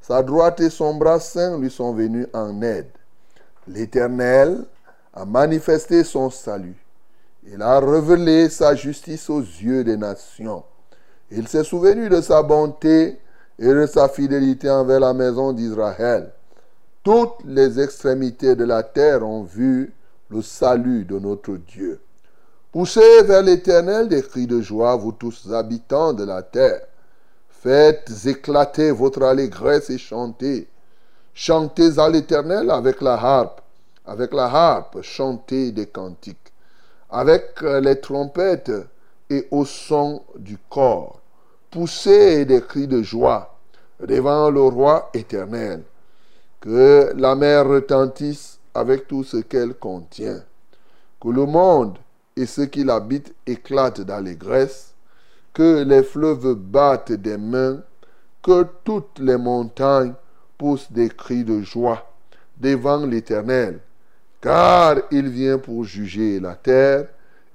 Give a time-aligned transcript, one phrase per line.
[0.00, 2.90] Sa droite et son bras saint lui sont venus en aide.
[3.66, 4.64] L'Éternel
[5.12, 6.76] a manifesté son salut.
[7.46, 10.64] Il a révélé sa justice aux yeux des nations.
[11.30, 13.18] Il s'est souvenu de sa bonté
[13.58, 16.30] et de sa fidélité envers la maison d'Israël.
[17.02, 19.92] Toutes les extrémités de la terre ont vu
[20.30, 22.00] le salut de notre Dieu.
[22.72, 26.87] Poussez vers l'Éternel des cris de joie, vous tous habitants de la terre.
[27.60, 30.68] Faites éclater votre allégresse et chantez.
[31.34, 33.60] Chantez à l'Éternel avec la harpe.
[34.06, 36.52] Avec la harpe, chantez des cantiques.
[37.10, 38.70] Avec les trompettes
[39.28, 41.20] et au son du corps.
[41.70, 43.58] Poussez des cris de joie
[44.00, 45.82] devant le roi éternel.
[46.60, 50.42] Que la mer retentisse avec tout ce qu'elle contient.
[51.20, 51.98] Que le monde
[52.36, 54.87] et ceux qui l'habitent éclatent d'allégresse,
[55.58, 57.82] que les fleuves battent des mains,
[58.44, 60.14] que toutes les montagnes
[60.56, 62.08] poussent des cris de joie
[62.56, 63.80] devant l'Éternel,
[64.40, 67.08] car il vient pour juger la terre,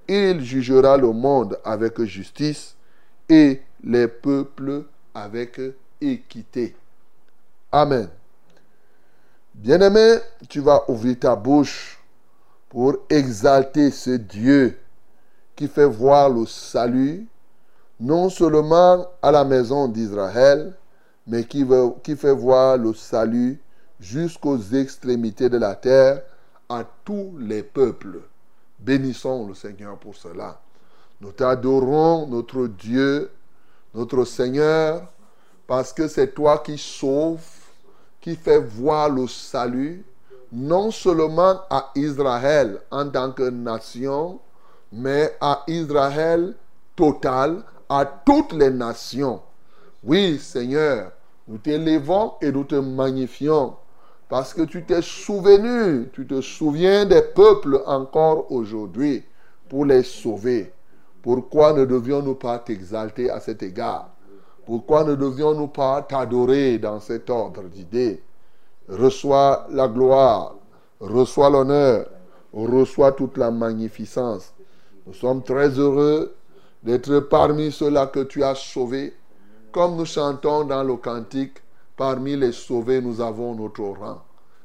[0.05, 2.75] il jugera le monde avec justice
[3.29, 4.83] et les peuples
[5.13, 5.61] avec
[6.01, 6.75] équité.
[7.71, 8.09] Amen.
[9.53, 10.17] Bien-aimé,
[10.49, 11.97] tu vas ouvrir ta bouche
[12.67, 14.77] pour exalter ce Dieu
[15.55, 17.27] qui fait voir le salut
[17.99, 20.73] non seulement à la maison d'Israël,
[21.27, 21.65] mais qui,
[22.15, 23.61] fait voir le salut
[23.99, 26.21] jusqu'aux extrémités de la terre
[26.67, 28.21] à tous les peuples.
[28.79, 30.59] Bénissons le Seigneur pour cela.
[31.21, 33.31] Nous t'adorons, notre Dieu,
[33.93, 35.07] notre Seigneur,
[35.67, 37.45] parce que c'est toi qui sauves,
[38.19, 40.03] qui fait voir le salut,
[40.51, 44.39] non seulement à Israël en tant que nation,
[44.91, 46.53] mais à Israël
[46.95, 49.39] total, à toutes les nations.
[50.03, 51.11] Oui, Seigneur,
[51.47, 53.75] nous t'élevons et nous te magnifions
[54.27, 59.23] parce que tu t'es souvenu, tu te souviens des peuples encore aujourd'hui
[59.69, 60.73] pour les sauver.
[61.21, 64.09] Pourquoi ne devions-nous pas t'exalter à cet égard?
[64.65, 68.23] Pourquoi ne devions-nous pas t'adorer dans cet ordre d'idées?
[68.89, 70.55] Reçois la gloire,
[70.99, 72.07] reçois l'honneur,
[72.53, 74.51] reçois toute la magnificence.
[75.05, 76.33] Nous sommes très heureux
[76.83, 79.13] d'être parmi ceux-là que tu as sauvés.
[79.71, 81.57] Comme nous chantons dans le cantique,
[81.97, 84.21] parmi les sauvés, nous avons notre rang.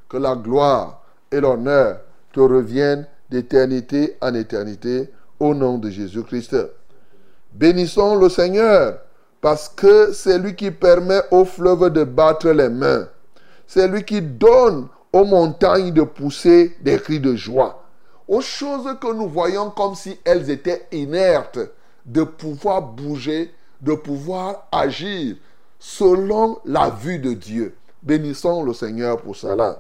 [0.09, 2.01] Que la gloire et l'honneur
[2.33, 6.57] te reviennent d'éternité en éternité au nom de Jésus-Christ.
[7.53, 8.99] Bénissons le Seigneur
[9.41, 13.09] parce que c'est lui qui permet au fleuve de battre les mains.
[13.67, 17.85] C'est lui qui donne aux montagnes de pousser des cris de joie.
[18.27, 21.59] Aux choses que nous voyons comme si elles étaient inertes,
[22.09, 25.37] de pouvoir bouger, de pouvoir agir
[25.79, 27.77] selon la vue de Dieu.
[28.03, 29.79] Bénissons le Seigneur pour cela.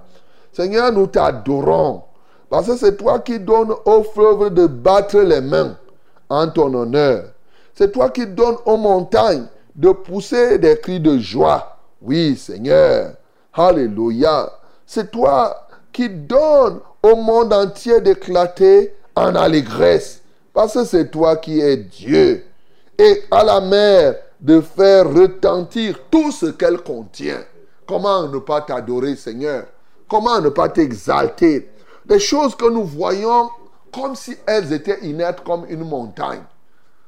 [0.52, 2.02] Seigneur, nous t'adorons
[2.50, 5.76] parce que c'est toi qui donnes aux fleuves de battre les mains
[6.28, 7.24] en ton honneur.
[7.74, 11.78] C'est toi qui donnes aux montagnes de pousser des cris de joie.
[12.02, 13.12] Oui, Seigneur.
[13.52, 14.50] Alléluia.
[14.86, 20.22] C'est toi qui donnes au monde entier d'éclater en allégresse.
[20.58, 22.44] Parce que c'est toi qui es Dieu.
[22.98, 27.44] Et à la mer de faire retentir tout ce qu'elle contient.
[27.86, 29.66] Comment ne pas t'adorer, Seigneur?
[30.08, 31.70] Comment ne pas t'exalter?
[32.04, 33.50] Des choses que nous voyons
[33.94, 36.42] comme si elles étaient inertes comme une montagne.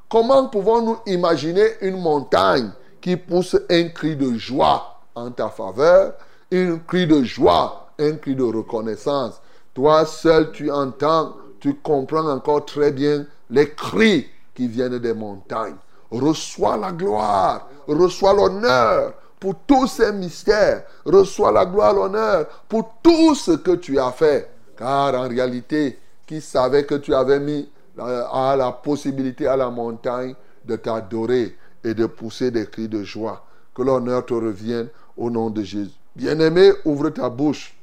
[0.09, 2.71] Comment pouvons-nous imaginer une montagne
[3.01, 6.13] qui pousse un cri de joie en ta faveur,
[6.53, 9.43] un cri de joie, un cri de reconnaissance?
[9.75, 15.77] Toi seul, tu entends, tu comprends encore très bien les cris qui viennent des montagnes.
[16.11, 20.85] Reçois la gloire, reçois l'honneur, pour tous ces mystères.
[21.05, 24.51] Reçois la gloire, l'honneur pour tout ce que tu as fait.
[24.77, 27.69] Car en réalité, qui savait que tu avais mis
[27.99, 33.45] à la possibilité à la montagne de t'adorer et de pousser des cris de joie.
[33.75, 35.91] Que l'honneur te revienne au nom de Jésus.
[36.15, 37.75] Bien-aimé, ouvre ta bouche.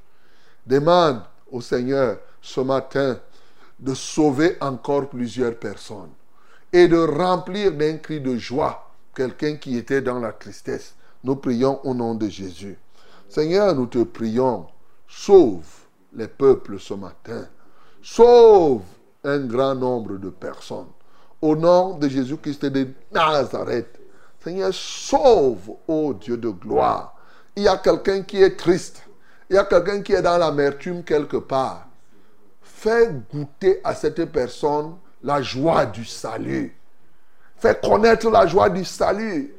[0.66, 1.22] Demande
[1.52, 3.18] au Seigneur ce matin
[3.80, 6.12] de sauver encore plusieurs personnes
[6.74, 10.96] et de remplir d'un cri de joie quelqu'un qui était dans la tristesse.
[11.24, 12.78] Nous prions au nom de Jésus.
[13.30, 14.68] Seigneur, nous te prions,
[15.08, 15.66] sauve
[16.14, 17.48] les peuples ce matin.
[18.02, 18.84] Sauve
[19.24, 20.88] un grand nombre de personnes.
[21.42, 24.00] Au nom de Jésus-Christ de Nazareth.
[24.40, 27.16] Seigneur, sauve, ô Dieu de gloire.
[27.56, 29.02] Il y a quelqu'un qui est triste.
[29.50, 31.87] Il y a quelqu'un qui est dans l'amertume quelque part.
[32.80, 36.78] Fais goûter à cette personne la joie du salut.
[37.56, 39.56] Fais connaître la joie du salut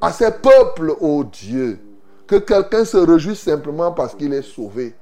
[0.00, 1.78] à ces peuples, ô Dieu.
[2.26, 4.94] Que quelqu'un se réjouisse simplement parce qu'il est sauvé.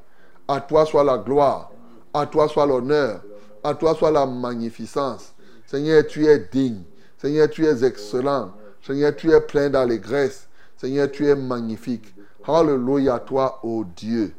[0.48, 1.70] À toi soit la gloire,
[2.12, 3.22] à toi soit l'honneur,
[3.62, 5.32] à toi soit la magnificence.
[5.64, 6.82] Seigneur, tu es digne.
[7.18, 8.50] Seigneur, tu es excellent.
[8.84, 10.48] Seigneur, tu es plein d'allégresse.
[10.76, 12.16] Seigneur, tu es magnifique.
[12.48, 14.34] Alléluia à toi, ô Dieu.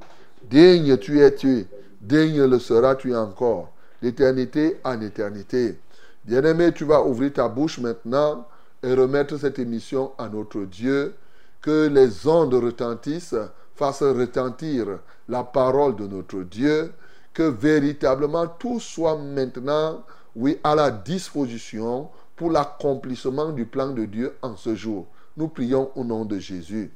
[0.50, 1.66] Digne tu es tu.
[2.02, 3.72] Digne le seras-tu encore.
[4.02, 5.78] D'éternité en éternité.
[6.26, 8.48] Bien-aimé, tu vas ouvrir ta bouche maintenant
[8.82, 11.14] et remettre cette émission à notre Dieu,
[11.62, 13.36] que les ondes retentissent,
[13.76, 14.88] fassent retentir
[15.30, 16.92] la parole de notre Dieu,
[17.36, 20.04] que véritablement tout soit maintenant,
[20.36, 25.06] oui, à la disposition pour l'accomplissement du plan de Dieu en ce jour.
[25.38, 26.92] Nous prions au nom de Jésus.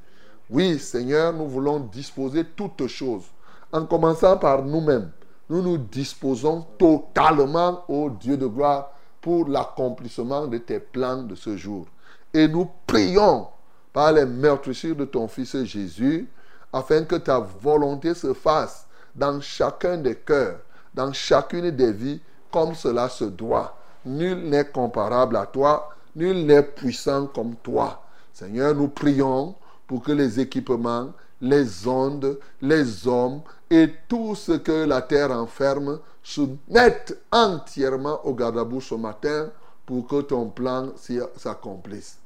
[0.50, 3.26] Oui, Seigneur, nous voulons disposer toutes choses,
[3.72, 5.12] en commençant par nous-mêmes.
[5.50, 8.92] Nous nous disposons totalement au Dieu de gloire
[9.22, 11.86] pour l'accomplissement de tes plans de ce jour.
[12.34, 13.48] Et nous prions
[13.94, 16.28] par les meurtrissures de ton Fils Jésus,
[16.74, 18.86] afin que ta volonté se fasse
[19.16, 20.60] dans chacun des cœurs,
[20.94, 22.20] dans chacune des vies,
[22.52, 23.78] comme cela se doit.
[24.06, 28.04] Nul n'est comparable à toi, nul n'est puissant comme toi.
[28.34, 29.56] Seigneur, nous prions
[29.88, 31.14] pour que les équipements,
[31.46, 38.34] les ondes, les hommes et tout ce que la terre enferme se mettent entièrement au
[38.34, 39.50] garde à ce matin
[39.86, 40.90] pour que ton plan
[41.38, 42.18] s'accomplisse.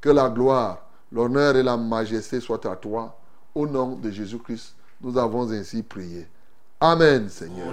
[0.00, 3.18] Que la gloire, l'honneur et la majesté soient à toi.
[3.54, 6.26] Au nom de Jésus-Christ, nous avons ainsi prié.
[6.78, 7.72] Amen, Seigneur.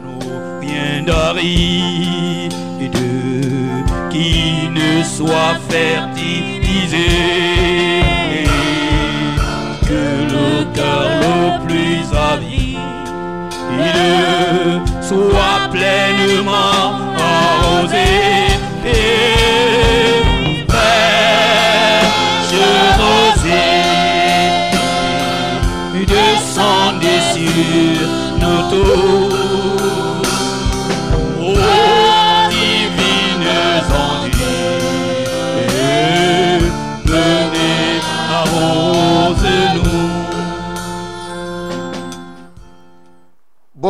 [10.64, 12.80] Le cœur le plus avide
[15.02, 18.10] soit pleinement arrosé.
[18.86, 20.24] Et
[20.68, 21.84] fraîche
[23.00, 23.82] rosée,
[26.06, 28.08] descendez sur
[28.40, 29.33] nos tours.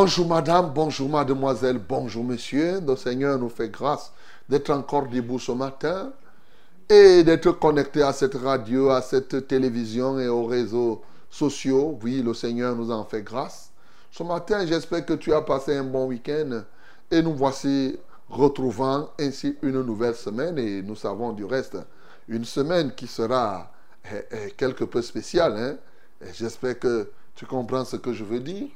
[0.04, 2.82] Bonjour madame, bonjour mademoiselle, bonjour monsieur.
[2.86, 4.12] Le Seigneur nous fait grâce
[4.50, 6.12] d'être encore debout ce matin
[6.90, 11.98] et d'être connecté à cette radio, à cette télévision et aux réseaux sociaux.
[12.04, 13.72] Oui, le Seigneur nous en fait grâce.
[14.12, 16.64] Ce matin, j'espère que tu as passé un bon week-end
[17.10, 17.98] et nous voici
[18.30, 21.78] retrouvant ainsi une nouvelle semaine et nous savons du reste
[22.28, 23.72] une semaine qui sera
[24.12, 25.56] eh, eh, quelque peu spéciale.
[25.58, 26.28] Hein.
[26.34, 28.68] J'espère que tu comprends ce que je veux dire.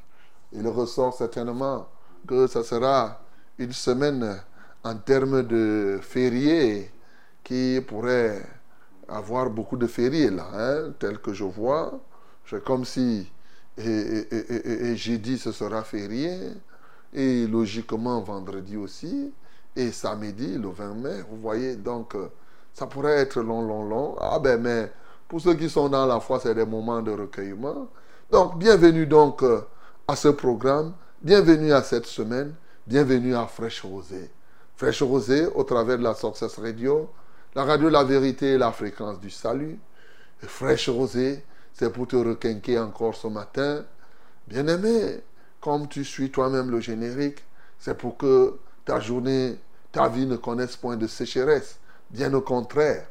[0.57, 1.87] Il ressort certainement
[2.27, 3.21] que ça sera
[3.57, 4.41] une semaine
[4.83, 6.91] en termes de fériés
[7.43, 8.43] qui pourrait
[9.07, 11.99] avoir beaucoup de fériés là, hein, tel que je vois.
[12.45, 13.29] C'est comme si
[13.77, 13.83] et,
[14.31, 16.35] et, et, jeudi ce sera férié,
[17.13, 19.31] et logiquement vendredi aussi,
[19.75, 21.21] et samedi le 20 mai.
[21.29, 22.15] Vous voyez, donc
[22.73, 24.15] ça pourrait être long, long, long.
[24.19, 24.91] Ah ben mais
[25.27, 27.87] pour ceux qui sont dans la foi, c'est des moments de recueillement.
[28.31, 29.43] Donc bienvenue donc
[30.09, 32.55] à ce programme, bienvenue à cette semaine,
[32.87, 34.31] bienvenue à Fraîche Rosée.
[34.77, 37.09] Fraîche Rosée au travers de la Success Radio,
[37.53, 39.77] la radio La Vérité et la fréquence du salut.
[40.41, 43.83] Et Fraîche Rosée, c'est pour te requinquer encore ce matin.
[44.47, 45.19] Bien-aimé,
[45.59, 47.43] comme tu suis toi-même le générique,
[47.77, 49.57] c'est pour que ta journée,
[49.91, 51.79] ta vie ne connaisse point de sécheresse.
[52.11, 53.07] Bien au contraire.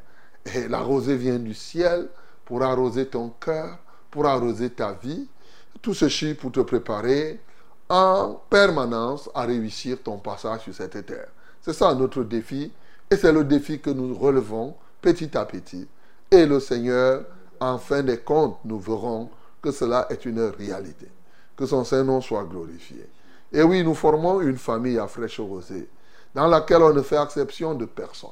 [0.55, 2.09] Et la rosée vient du ciel
[2.43, 3.77] pour arroser ton cœur,
[4.09, 5.29] pour arroser ta vie.
[5.81, 7.39] Tout ceci pour te préparer
[7.89, 11.29] en permanence à réussir ton passage sur cette terre.
[11.61, 12.71] C'est ça notre défi
[13.09, 15.87] et c'est le défi que nous relevons petit à petit.
[16.29, 17.23] Et le Seigneur,
[17.59, 19.29] en fin des comptes, nous verrons
[19.61, 21.07] que cela est une réalité.
[21.55, 23.09] Que son Saint-Nom soit glorifié.
[23.51, 25.87] Et oui, nous formons une famille à fraîche rosée,
[26.35, 28.29] dans laquelle on ne fait exception de personne.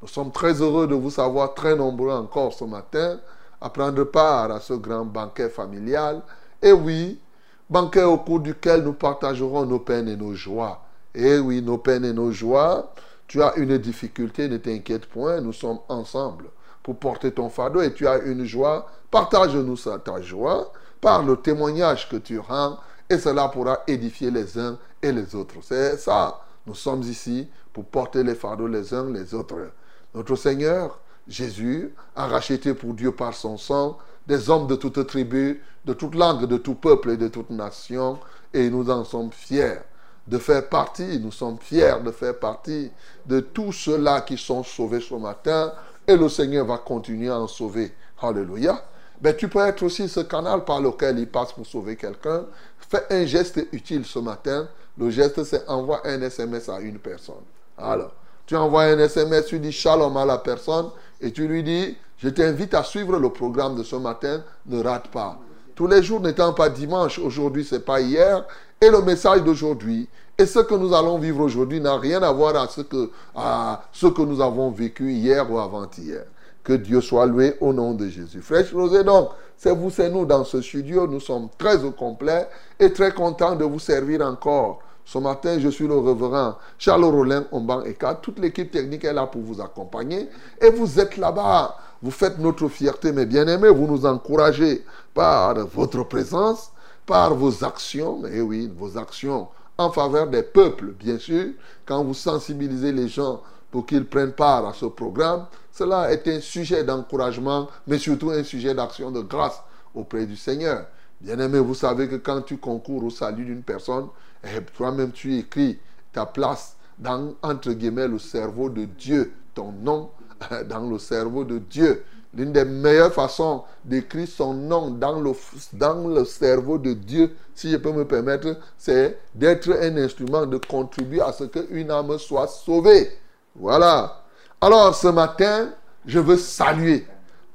[0.00, 3.20] Nous sommes très heureux de vous savoir très nombreux encore ce matin
[3.60, 6.22] à prendre part à ce grand banquet familial.
[6.64, 7.20] Et oui,
[7.68, 10.82] banquet au cours duquel nous partagerons nos peines et nos joies.
[11.14, 12.90] Et oui, nos peines et nos joies.
[13.26, 16.46] Tu as une difficulté, ne t'inquiète point, nous sommes ensemble
[16.82, 18.86] pour porter ton fardeau et tu as une joie.
[19.10, 22.78] Partage-nous ta joie par le témoignage que tu rends
[23.10, 25.56] et cela pourra édifier les uns et les autres.
[25.60, 26.40] C'est ça.
[26.66, 29.70] Nous sommes ici pour porter les fardeaux les uns les autres.
[30.14, 35.62] Notre Seigneur, Jésus, a racheté pour Dieu par son sang des hommes de toute tribu,
[35.84, 38.18] de toute langue, de tout peuple et de toute nation,
[38.52, 39.78] et nous en sommes fiers
[40.26, 42.90] de faire partie, nous sommes fiers de faire partie
[43.26, 45.72] de tous ceux-là qui sont sauvés ce matin,
[46.06, 47.92] et le Seigneur va continuer à en sauver.
[48.20, 48.82] Alléluia.
[49.20, 52.44] Ben, tu peux être aussi ce canal par lequel il passe pour sauver quelqu'un.
[52.78, 54.68] Fais un geste utile ce matin.
[54.98, 57.44] Le geste, c'est envoie un SMS à une personne.
[57.78, 58.12] Alors,
[58.46, 60.90] tu envoies un SMS, tu dis shalom à la personne
[61.20, 65.08] et tu lui dis, je t'invite à suivre le programme de ce matin, ne rate
[65.08, 65.38] pas.
[65.74, 68.44] Tous les jours n'étant pas dimanche, aujourd'hui c'est pas hier,
[68.80, 72.56] et le message d'aujourd'hui et ce que nous allons vivre aujourd'hui n'a rien à voir
[72.56, 76.24] à ce, que, à ce que nous avons vécu hier ou avant-hier.
[76.64, 78.40] Que Dieu soit loué au nom de Jésus.
[78.40, 81.06] Fraîche Rosée, donc, c'est vous, c'est nous dans ce studio.
[81.06, 82.48] Nous sommes très au complet
[82.80, 84.80] et très contents de vous servir encore.
[85.04, 88.14] Ce matin, je suis le reverend Charles Rollin Omban Eka.
[88.14, 90.28] Toute l'équipe technique est là pour vous accompagner.
[90.60, 91.76] Et vous êtes là-bas.
[92.02, 93.68] Vous faites notre fierté, mes bien-aimés.
[93.68, 96.72] Vous nous encouragez par votre présence,
[97.06, 98.24] par vos actions.
[98.26, 101.46] Et oui, vos actions en faveur des peuples, bien sûr.
[101.84, 106.40] Quand vous sensibilisez les gens pour qu'ils prennent part à ce programme, cela est un
[106.40, 109.60] sujet d'encouragement, mais surtout un sujet d'action de grâce
[109.94, 110.86] auprès du Seigneur.
[111.20, 114.33] Bien-aimé, vous savez que quand tu concours au salut d'une personne, eh,
[114.74, 115.78] toi-même tu écris
[116.12, 120.10] ta place dans, entre guillemets, le cerveau de Dieu, ton nom
[120.68, 122.04] dans le cerveau de Dieu.
[122.36, 125.32] L'une des meilleures façons d'écrire son nom dans le,
[125.74, 130.58] dans le cerveau de Dieu, si je peux me permettre, c'est d'être un instrument de
[130.58, 133.16] contribuer à ce qu'une âme soit sauvée.
[133.54, 134.24] Voilà.
[134.60, 135.70] Alors ce matin,
[136.04, 137.06] je veux saluer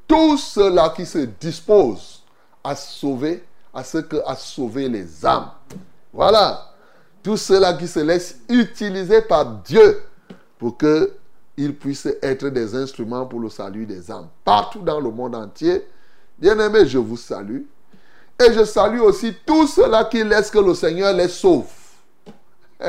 [0.08, 2.24] tous ceux-là qui se disposent
[2.64, 3.44] à sauver,
[3.74, 5.52] à ce que à sauver les âmes.
[6.14, 6.69] Voilà.
[7.22, 10.02] Tous ceux-là qui se laissent utiliser par Dieu
[10.58, 11.12] pour que
[11.58, 14.30] ils puissent être des instruments pour le salut des âmes.
[14.46, 15.86] Partout dans le monde entier,
[16.38, 17.64] bien-aimés, je vous salue.
[18.40, 21.68] Et je salue aussi tous ceux-là qui laissent que le Seigneur les sauve.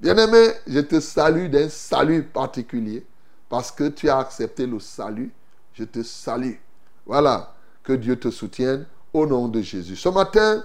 [0.00, 3.04] Bien-aimé, je te salue d'un salut particulier
[3.48, 5.32] parce que tu as accepté le salut.
[5.74, 6.54] Je te salue.
[7.04, 9.96] Voilà, que Dieu te soutienne au nom de Jésus.
[9.96, 10.62] Ce matin,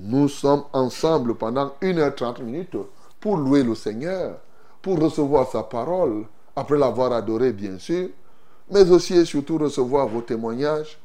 [0.00, 2.76] nous sommes ensemble pendant 1h30 minutes
[3.20, 4.38] pour louer le Seigneur
[4.80, 6.24] pour recevoir sa parole,
[6.54, 8.08] après l'avoir adoré bien sûr,
[8.70, 10.98] mais aussi et surtout recevoir vos témoignages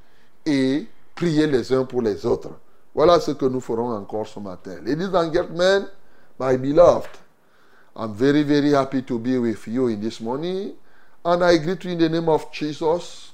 [0.46, 2.52] et prier les uns pour les autres.
[2.94, 4.76] Voilà ce que nous ferons encore ce matin.
[4.86, 5.88] Ladies and gentlemen,
[6.40, 7.10] my beloved,
[7.96, 10.74] I'm very, very happy to be with you in this morning.
[11.26, 13.32] And I greet you in the name of Jesus.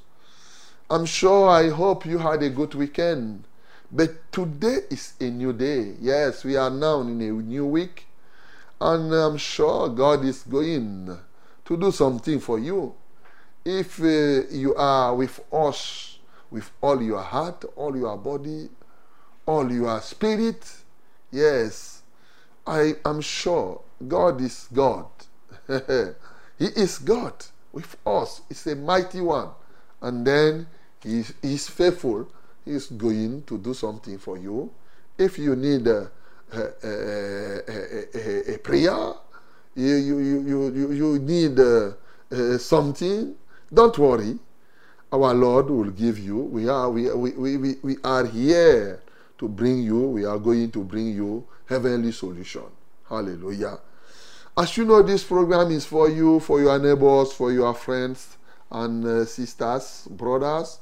[0.90, 3.44] I'm sure I hope you had a good weekend.
[3.92, 5.96] But today is a new day.
[6.00, 8.06] Yes, we are now in a new week.
[8.80, 11.18] And I'm sure God is going
[11.66, 12.94] to do something for you.
[13.66, 16.20] If uh, you are with us
[16.50, 18.70] with all your heart, all your body,
[19.46, 20.64] all your spirit,
[21.32, 22.02] Yes,
[22.66, 25.06] I am sure God is God.
[25.68, 27.34] he is God
[27.72, 28.42] with us.
[28.50, 29.50] He's a mighty one.
[30.02, 30.68] And then
[31.04, 32.28] he is he is faithful.
[32.66, 34.70] Is going to do something for you.
[35.18, 36.10] If you need a,
[36.54, 39.14] a, a, a- prayer,
[39.76, 41.92] you, you, you, you, you- need uh,
[42.32, 43.36] uh, something,
[43.74, 44.38] don't worry.
[45.12, 46.38] Our Lord will give you.
[46.38, 49.02] We are, we, we, we, we, we are here
[49.40, 52.64] to bring you, we are going to bring you heavenly solution.
[53.08, 53.80] Hallelujah.
[54.58, 58.38] As you know, this program is for you, for your neighbors, for your friends
[58.70, 60.80] and uh, sisters, brothers,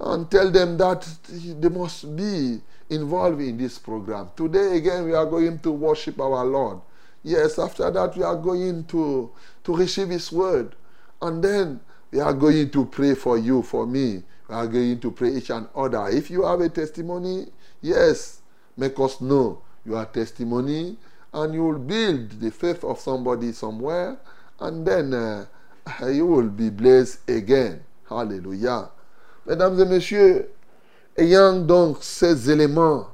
[0.00, 4.30] and tell them that they must be involved in this program.
[4.36, 6.80] Today, again, we are going to worship our Lord.
[7.22, 9.30] Yes, after that, we are going to,
[9.64, 10.74] to receive His word.
[11.20, 14.22] And then we are going to pray for you, for me.
[14.48, 16.08] We are going to pray each and other.
[16.08, 17.46] If you have a testimony,
[17.82, 18.40] yes,
[18.76, 20.96] make us know your testimony
[21.34, 24.18] and you will build the faith of somebody somewhere
[24.60, 25.44] and then uh,
[26.06, 27.82] you will be blessed again.
[28.08, 28.88] Hallelujah.
[29.48, 30.50] Mesdames et messieurs,
[31.16, 33.06] ayant donc ces éléments,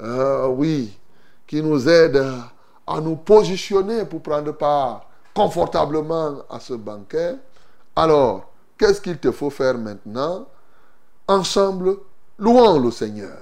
[0.00, 0.96] euh, oui,
[1.44, 2.24] qui nous aident
[2.86, 7.34] à nous positionner pour prendre part confortablement à ce banquet,
[7.96, 10.46] alors, qu'est-ce qu'il te faut faire maintenant?
[11.26, 11.96] Ensemble,
[12.38, 13.38] louons le Seigneur.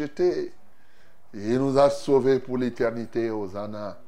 [0.00, 3.98] Il nous a sauvés pour l'éternité, Hosanna.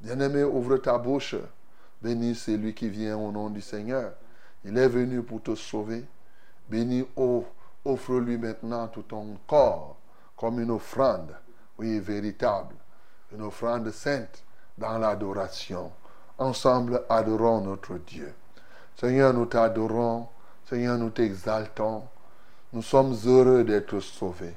[0.00, 1.36] Bien-aimé, ouvre ta bouche.
[2.00, 4.12] Béni celui qui vient au nom du Seigneur.
[4.64, 6.04] Il est venu pour te sauver.
[6.68, 7.44] Béni, oh,
[7.84, 9.96] offre-lui maintenant tout ton corps
[10.36, 11.36] comme une offrande,
[11.78, 12.74] oui, véritable,
[13.32, 14.42] une offrande sainte
[14.76, 15.92] dans l'adoration.
[16.38, 18.34] Ensemble, adorons notre Dieu.
[18.96, 20.26] Seigneur, nous t'adorons.
[20.68, 22.02] Seigneur, nous t'exaltons.
[22.72, 24.54] Nous sommes heureux d'être sauvés.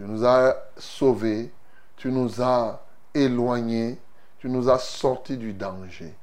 [0.00, 1.52] Tu nous as sauvés.
[1.94, 2.80] Tu nous as
[3.12, 3.98] éloignés.
[4.38, 6.14] Tu nous as sortis du danger.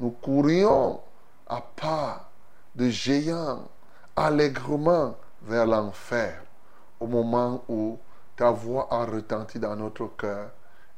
[0.00, 1.00] Nous courions
[1.46, 2.28] à pas
[2.74, 3.68] de géants
[4.16, 6.42] allègrement vers l'enfer
[6.98, 8.00] au moment où
[8.34, 10.50] ta voix a retenti dans notre cœur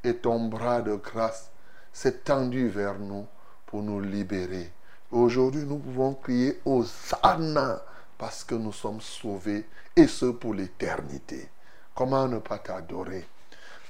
[0.02, 1.50] et ton bras de grâce
[1.92, 3.26] s'est tendu vers nous
[3.66, 4.72] pour nous libérer.
[5.10, 7.82] Aujourd'hui, nous pouvons crier Hosanna
[8.16, 11.51] parce que nous sommes sauvés et ce pour l'éternité.
[11.94, 13.26] Comment ne pas t'adorer?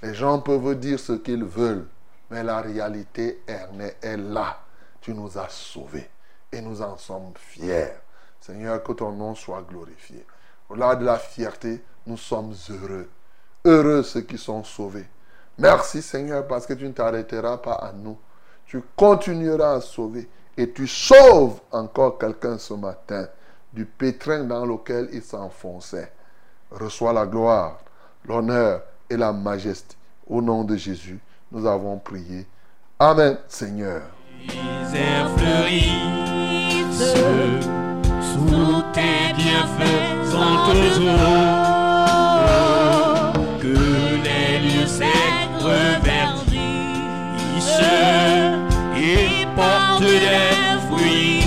[0.02, 1.86] Les gens peuvent dire ce qu'ils veulent,
[2.30, 4.60] mais la réalité est là.
[5.00, 6.10] Tu nous as sauvés
[6.50, 7.94] et nous en sommes fiers.
[8.40, 10.26] Seigneur, que ton nom soit glorifié.
[10.68, 13.08] Au-delà de la fierté, nous sommes heureux.
[13.64, 15.08] Heureux ceux qui sont sauvés.
[15.58, 18.18] Merci Seigneur parce que tu ne t'arrêteras pas à nous.
[18.66, 23.28] Tu continueras à sauver et tu sauves encore quelqu'un ce matin
[23.72, 26.12] du pétrin dans lequel il s'enfonçait.
[26.70, 27.81] Reçois la gloire,
[28.26, 29.96] l'honneur et la majesté.
[30.26, 31.18] Au nom de Jésus,
[31.50, 32.46] nous avons prié.
[32.98, 34.02] Amen, Seigneur.
[35.36, 35.92] Fleurissent
[38.32, 41.42] sous tes bienfaisantes eaux.
[43.60, 43.76] Que
[44.24, 46.52] les lieux secs reverdissent
[48.96, 51.42] et portent des fruits.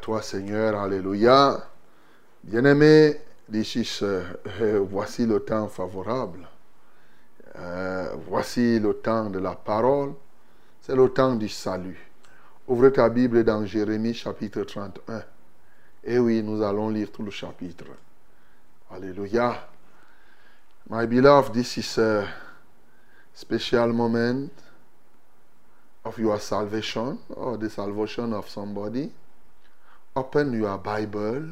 [0.00, 1.58] Toi Seigneur, Alléluia.
[2.42, 4.24] Bien-aimés, d'ici, euh,
[4.90, 6.48] voici le temps favorable.
[7.56, 10.14] Euh, voici le temps de la parole.
[10.80, 12.10] C'est le temps du salut.
[12.66, 15.22] Ouvre ta Bible dans Jérémie chapitre 31.
[16.04, 17.84] Et oui, nous allons lire tout le chapitre.
[18.90, 19.68] Alléluia.
[20.88, 22.26] My beloved, this is a
[23.34, 24.50] special moment
[26.04, 29.12] of your salvation or the salvation of somebody.
[30.20, 31.44] Open your Bible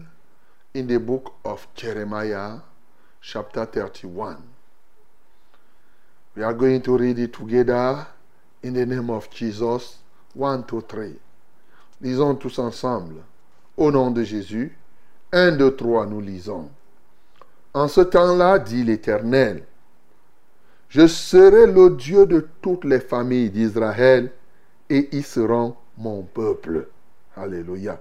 [0.75, 2.59] in the book of Jeremiah,
[3.23, 4.43] chapter 31.
[6.37, 8.07] We are going to read it together
[8.63, 9.97] in the name of Jesus.
[10.35, 11.15] 1, 2, 3.
[12.03, 13.25] Lisons tous ensemble.
[13.79, 14.77] Au nom de Jésus.
[15.33, 16.69] 1, 2, 3, nous lisons.
[17.73, 19.65] En ce temps-là, dit l'Éternel,
[20.91, 24.31] je serai le Dieu de toutes les familles d'Israël
[24.91, 26.89] et ils seront mon peuple.
[27.35, 27.99] Alléluia.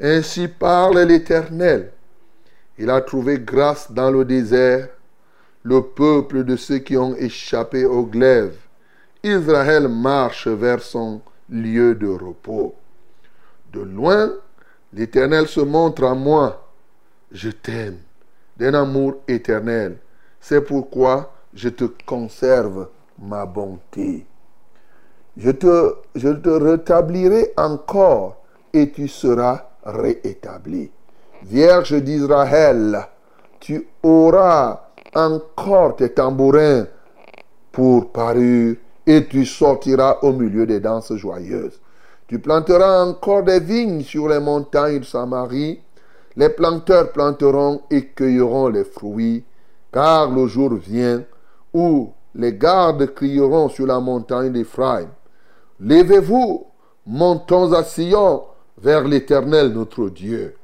[0.00, 1.92] Ainsi parle l'Éternel.
[2.78, 4.88] Il a trouvé grâce dans le désert,
[5.62, 8.56] le peuple de ceux qui ont échappé au glaive.
[9.22, 12.74] Israël marche vers son lieu de repos.
[13.72, 14.32] De loin,
[14.92, 16.68] l'Éternel se montre à moi.
[17.30, 17.98] Je t'aime
[18.56, 19.98] d'un amour éternel.
[20.40, 24.26] C'est pourquoi je te conserve ma bonté.
[25.36, 30.90] Je te, je te rétablirai encore et tu seras réétabli.
[31.42, 33.06] Vierge d'Israël,
[33.60, 36.86] tu auras encore tes tambourins
[37.70, 41.80] pour parure et tu sortiras au milieu des danses joyeuses.
[42.26, 45.80] Tu planteras encore des vignes sur les montagnes de Samarie.
[46.36, 49.44] Les planteurs planteront et cueilleront les fruits,
[49.92, 51.22] car le jour vient
[51.72, 55.08] où les gardes crieront sur la montagne d'Éphraïm.
[55.78, 56.66] Levez-vous,
[57.06, 58.42] montons à Sion
[58.78, 60.54] vers l'Éternel notre Dieu.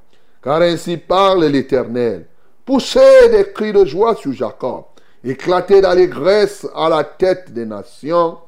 [0.43, 2.27] Car ainsi parle l'Éternel.
[2.65, 4.85] Poussez des cris de joie sur Jacob,
[5.25, 8.39] éclatez d'allégresse à la tête des nations.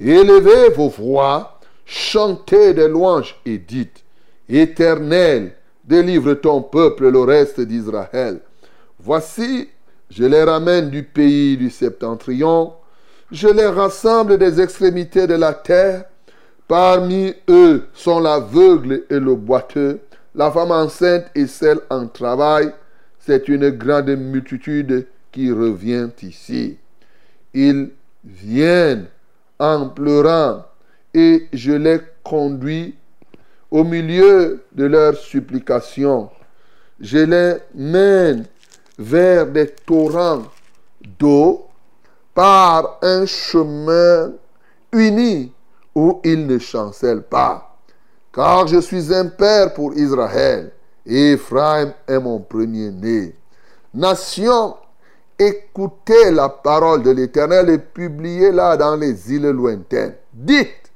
[0.00, 4.04] Élevez vos voix, chantez des louanges et dites,
[4.48, 5.54] Éternel,
[5.84, 8.40] délivre ton peuple, le reste d'Israël.
[8.98, 9.70] Voici,
[10.10, 12.74] je les ramène du pays du septentrion,
[13.30, 16.04] je les rassemble des extrémités de la terre.
[16.66, 20.00] Parmi eux sont l'aveugle et le boiteux,
[20.34, 22.72] la femme enceinte et celle en travail.
[23.26, 26.76] c'est une grande multitude qui revient ici.
[27.54, 27.90] Ils
[28.22, 29.06] viennent
[29.58, 30.64] en pleurant
[31.14, 32.94] et je les conduis
[33.70, 36.30] au milieu de leurs supplications.
[37.00, 38.46] Je les mène
[38.98, 40.44] vers des torrents
[41.18, 41.66] d'eau
[42.34, 44.32] par un chemin
[44.92, 45.52] uni
[45.94, 47.76] où ils ne chancellent pas.
[48.32, 50.72] Car je suis un père pour Israël
[51.06, 53.36] et Ephraim est mon premier-né.
[53.92, 54.76] Nation,
[55.38, 60.16] écoutez la parole de l'Éternel et publiez-la dans les îles lointaines.
[60.32, 60.90] Dites,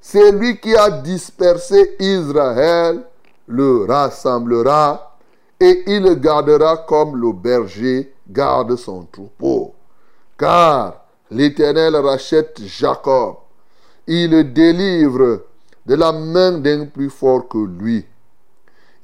[0.00, 3.02] c'est lui qui a dispersé Israël,
[3.46, 5.16] le rassemblera
[5.58, 9.74] et il le gardera comme le berger garde son troupeau.
[10.38, 13.36] Car l'Éternel rachète Jacob,
[14.12, 15.44] il le délivre
[15.86, 18.04] de la main d'un plus fort que lui.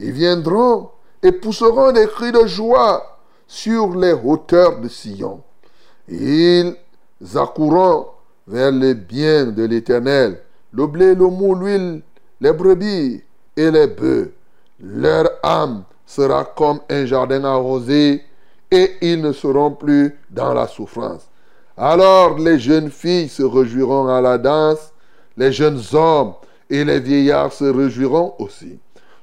[0.01, 0.91] Ils viendront
[1.23, 5.43] et pousseront des cris de joie sur les hauteurs de Sion.
[6.09, 6.75] Ils
[7.37, 8.09] accourront
[8.49, 10.41] vers les biens de l'Éternel,
[10.73, 12.03] le blé, le mou, l'huile,
[12.41, 13.23] les brebis
[13.57, 14.33] et les bœufs.
[14.81, 18.25] Leur âme sera comme un jardin arrosé
[18.73, 21.29] et ils ne seront plus dans la souffrance.
[21.77, 24.93] Alors les jeunes filles se réjouiront à la danse,
[25.37, 26.35] les jeunes hommes
[26.71, 28.79] et les vieillards se réjouiront aussi.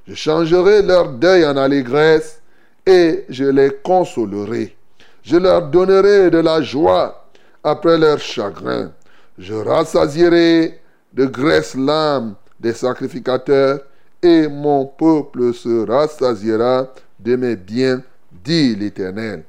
[0.08, 2.41] Je changerai leur deuil en allégresse
[2.86, 4.76] et je les consolerai.
[5.23, 7.26] Je leur donnerai de la joie
[7.63, 8.91] après leur chagrin.
[9.38, 10.80] Je rassasierai
[11.13, 13.80] de graisse l'âme des sacrificateurs
[14.21, 16.88] et mon peuple se rassasiera
[17.19, 19.43] de mes biens, dit l'Éternel.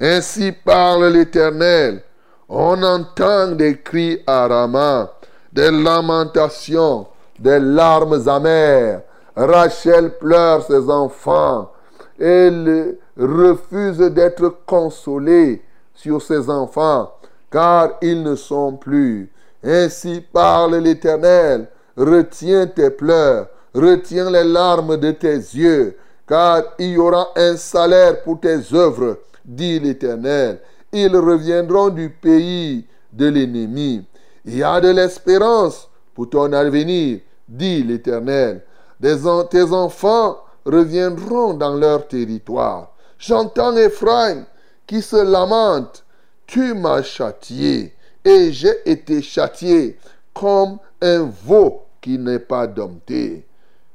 [0.00, 2.02] Ainsi parle l'Éternel.
[2.48, 5.12] On entend des cris à Rama,
[5.56, 7.06] des lamentations,
[7.38, 9.00] des larmes amères.
[9.34, 11.72] Rachel pleure ses enfants.
[12.20, 15.62] Elle refuse d'être consolée
[15.94, 17.10] sur ses enfants,
[17.50, 19.30] car ils ne sont plus.
[19.64, 21.68] Ainsi parle l'Éternel.
[21.96, 25.96] Retiens tes pleurs, retiens les larmes de tes yeux,
[26.28, 30.60] car il y aura un salaire pour tes œuvres, dit l'Éternel.
[30.92, 34.04] Ils reviendront du pays de l'ennemi.
[34.46, 38.62] Il y a de l'espérance pour ton avenir, dit l'Éternel.
[39.02, 42.92] Tes enfants reviendront dans leur territoire.
[43.18, 44.46] J'entends Ephraim
[44.86, 46.04] qui se lamente.
[46.46, 47.92] Tu m'as châtié
[48.24, 49.98] et j'ai été châtié
[50.32, 53.44] comme un veau qui n'est pas dompté.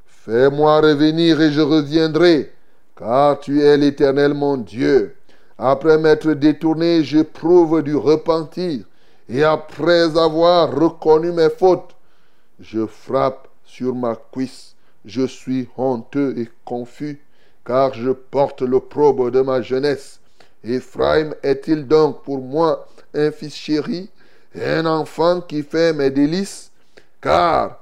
[0.05, 2.51] Fais-moi revenir et je reviendrai,
[2.95, 5.15] car tu es l'Éternel mon Dieu.
[5.57, 8.83] Après m'être détourné, j'éprouve du repentir,
[9.29, 11.95] et après avoir reconnu mes fautes,
[12.59, 14.75] je frappe sur ma cuisse.
[15.05, 17.19] Je suis honteux et confus,
[17.65, 20.19] car je porte l'opprobre de ma jeunesse.
[20.63, 24.09] Ephraim est-il donc pour moi un fils chéri,
[24.55, 26.71] un enfant qui fait mes délices?
[27.19, 27.79] Car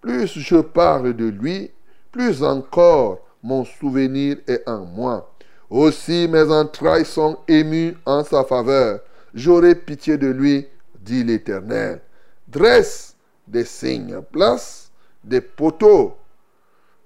[0.00, 1.70] plus je parle de lui,
[2.12, 5.32] plus encore mon souvenir est en moi.
[5.70, 9.00] Aussi mes entrailles sont émues en sa faveur.
[9.34, 10.66] J'aurai pitié de lui,
[11.08, 12.00] dit l'Éternel.
[12.46, 13.16] Dresse
[13.46, 14.92] des signes, place
[15.24, 16.16] des poteaux.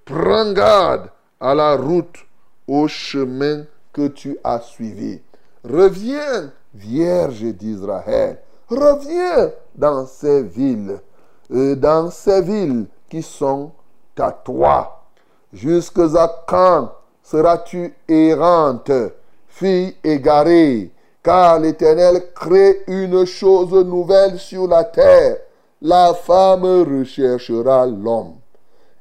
[0.04, 1.08] Prends garde
[1.40, 2.18] à la route,
[2.66, 5.20] au chemin que tu as suivi.
[5.64, 8.40] Reviens, Vierge d'Israël.
[8.68, 10.98] Reviens dans ces villes,
[11.52, 13.72] euh, dans ces villes qui sont
[14.18, 15.04] à toi.
[15.52, 18.90] Jusque à quand seras-tu errante,
[19.48, 20.90] fille égarée,
[21.22, 25.37] car l'Éternel crée une chose nouvelle sur la terre.
[25.80, 28.35] La femme recherchera l'homme.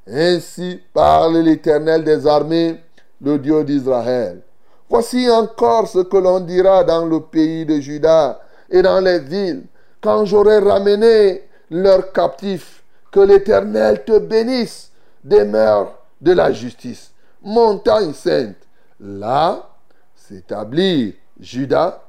[0.07, 2.79] Ainsi parle l'Éternel des armées,
[3.21, 4.41] le Dieu d'Israël.
[4.89, 9.63] Voici encore ce que l'on dira dans le pays de Juda et dans les villes,
[10.01, 12.83] quand j'aurai ramené leurs captifs.
[13.11, 14.89] Que l'Éternel te bénisse,
[15.23, 17.11] demeure de la justice,
[17.43, 18.55] montagne sainte.
[19.01, 19.67] Là
[20.15, 22.03] s'établit Juda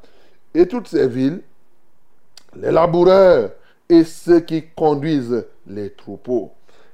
[0.55, 1.43] et toutes ces villes,
[2.57, 3.53] les laboureurs
[3.89, 6.53] et ceux qui conduisent les troupeaux.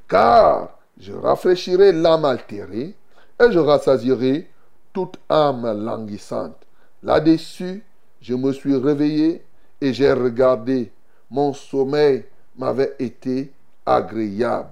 [0.08, 2.94] Car je rafraîchirai l'âme altérée
[3.40, 4.48] et je rassasierai
[4.92, 6.56] toute âme languissante.
[7.02, 7.84] Là-dessus,
[8.20, 9.44] je me suis réveillé
[9.80, 10.92] et j'ai regardé.
[11.30, 12.24] Mon sommeil
[12.56, 13.52] m'avait été
[13.86, 14.70] agréable.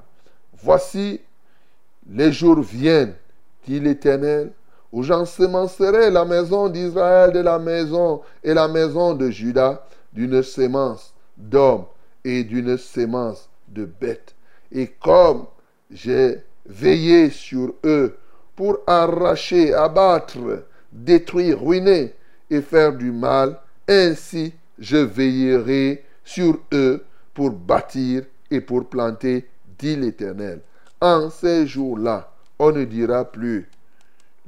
[0.60, 1.20] Voici,
[2.08, 3.14] les jours viennent,
[3.66, 4.52] dit l'Éternel,
[4.92, 11.14] où j'ensemencerai la maison d'Israël de la maison et la maison de Juda d'une sémence
[11.36, 11.86] d'hommes
[12.24, 14.34] et d'une sémence de bêtes.
[14.72, 15.46] Et comme
[15.90, 18.16] j'ai veillé sur eux
[18.54, 20.38] pour arracher, abattre
[20.96, 22.14] détruire, ruiner
[22.50, 23.58] et faire du mal.
[23.88, 30.60] Ainsi, je veillerai sur eux pour bâtir et pour planter, dit l'Éternel.
[31.00, 33.68] En ces jours-là, on ne dira plus,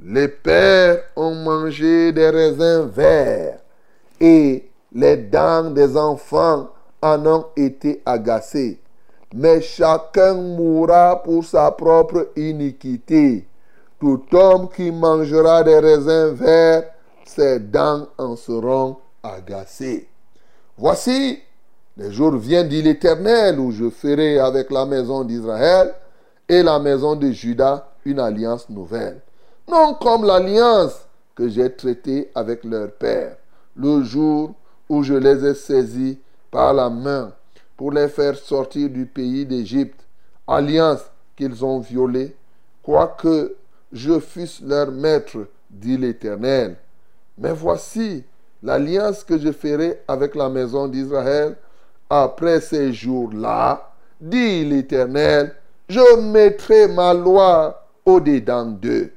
[0.03, 3.59] les pères ont mangé des raisins verts
[4.19, 6.69] et les dents des enfants
[7.01, 8.79] en ont été agacées.
[9.33, 13.45] Mais chacun mourra pour sa propre iniquité.
[13.99, 16.85] Tout homme qui mangera des raisins verts,
[17.25, 20.07] ses dents en seront agacées.
[20.77, 21.39] Voici,
[21.97, 25.93] les jours viennent, dit l'Éternel, où je ferai avec la maison d'Israël
[26.47, 29.21] et la maison de Juda une alliance nouvelle.
[29.69, 31.05] Non comme l'alliance
[31.35, 33.37] que j'ai traitée avec leur père,
[33.75, 34.55] le jour
[34.89, 36.17] où je les ai saisis
[36.49, 37.31] par la main
[37.77, 40.07] pour les faire sortir du pays d'Égypte,
[40.47, 41.01] alliance
[41.35, 42.35] qu'ils ont violée,
[42.81, 43.55] quoique
[43.91, 46.75] je fusse leur maître, dit l'Éternel.
[47.37, 48.23] Mais voici
[48.63, 51.55] l'alliance que je ferai avec la maison d'Israël
[52.09, 55.53] après ces jours-là, dit l'Éternel,
[55.87, 59.11] je mettrai ma loi au-dedans d'eux.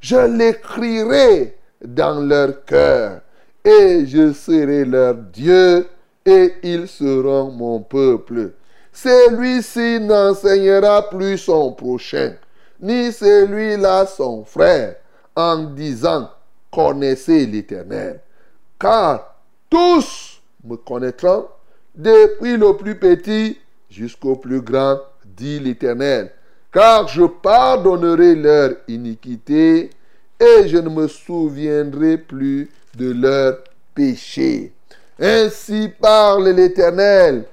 [0.00, 3.20] Je l'écrirai dans leur cœur
[3.64, 5.88] et je serai leur Dieu
[6.24, 8.52] et ils seront mon peuple.
[8.92, 12.34] Celui-ci n'enseignera plus son prochain,
[12.80, 14.96] ni celui-là son frère,
[15.36, 16.30] en disant,
[16.70, 18.20] connaissez l'Éternel.
[18.78, 19.36] Car
[19.70, 21.46] tous me connaîtront,
[21.94, 26.32] depuis le plus petit jusqu'au plus grand, dit l'Éternel.
[26.72, 29.90] Car je pardonnerai leur iniquité
[30.38, 33.58] et je ne me souviendrai plus de leurs
[33.94, 34.72] péchés.
[35.18, 37.44] Ainsi parle l'Éternel,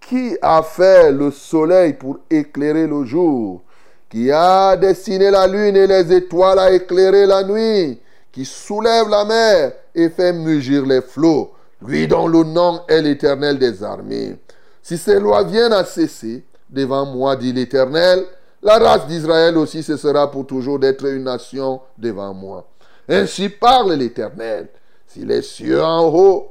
[0.00, 3.62] qui a fait le soleil pour éclairer le jour,
[4.08, 8.00] qui a dessiné la lune et les étoiles à éclairer la nuit,
[8.30, 11.52] qui soulève la mer et fait mugir les flots,
[11.86, 14.36] lui dont le nom est l'Éternel des armées.
[14.82, 18.24] Si ces lois viennent à cesser devant moi, dit l'Éternel,
[18.64, 22.66] la race d'Israël aussi cessera pour toujours d'être une nation devant moi.
[23.06, 24.68] Ainsi parle l'Éternel.
[25.06, 26.48] Si les cieux en haut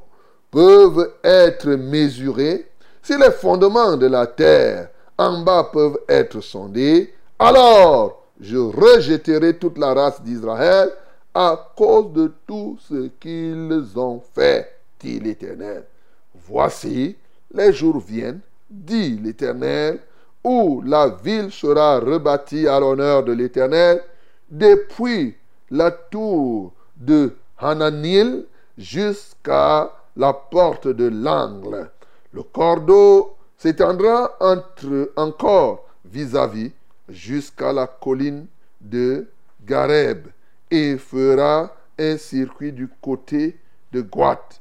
[0.51, 2.70] peuvent être mesurés,
[3.01, 9.80] si les fondements de la terre en bas peuvent être sondés, alors je rejetterai toute
[9.80, 10.91] la race d'Israël
[11.34, 15.84] à cause de tout ce qu'ils ont fait, dit l'Éternel.
[16.47, 17.16] Voici,
[17.51, 19.99] les jours viennent, dit l'Éternel,
[20.44, 24.04] où la ville sera rebâtie à l'honneur de l'Éternel,
[24.50, 25.36] depuis
[25.72, 28.46] la tour de Hananil
[28.78, 31.89] jusqu'à la porte de l'angle.
[32.34, 34.38] Le cordeau s'étendra
[35.16, 36.72] encore vis-à-vis
[37.10, 38.48] jusqu'à la colline
[38.82, 39.28] de
[39.66, 40.28] Gareb
[40.70, 43.58] et fera un circuit du côté
[43.91, 44.60] de Guat.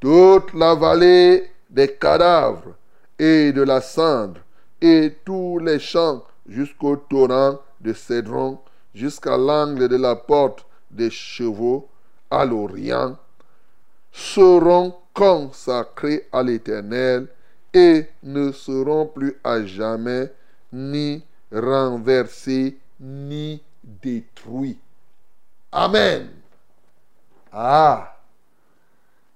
[0.00, 2.74] Toute la vallée des cadavres
[3.18, 4.40] et de la cendre
[4.80, 8.58] et tous les champs jusqu'au torrent de Cédron,
[8.94, 11.88] jusqu'à l'angle de la porte des chevaux
[12.30, 13.16] à l'Orient,
[14.12, 17.28] seront consacrés à l'Éternel
[17.72, 20.32] et ne seront plus à jamais
[20.72, 21.22] ni
[21.52, 24.78] renversés ni détruits.
[25.72, 26.28] Amen.
[27.52, 28.18] Ah,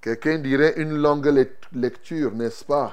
[0.00, 2.92] quelqu'un dirait une longue lecture, n'est-ce pas?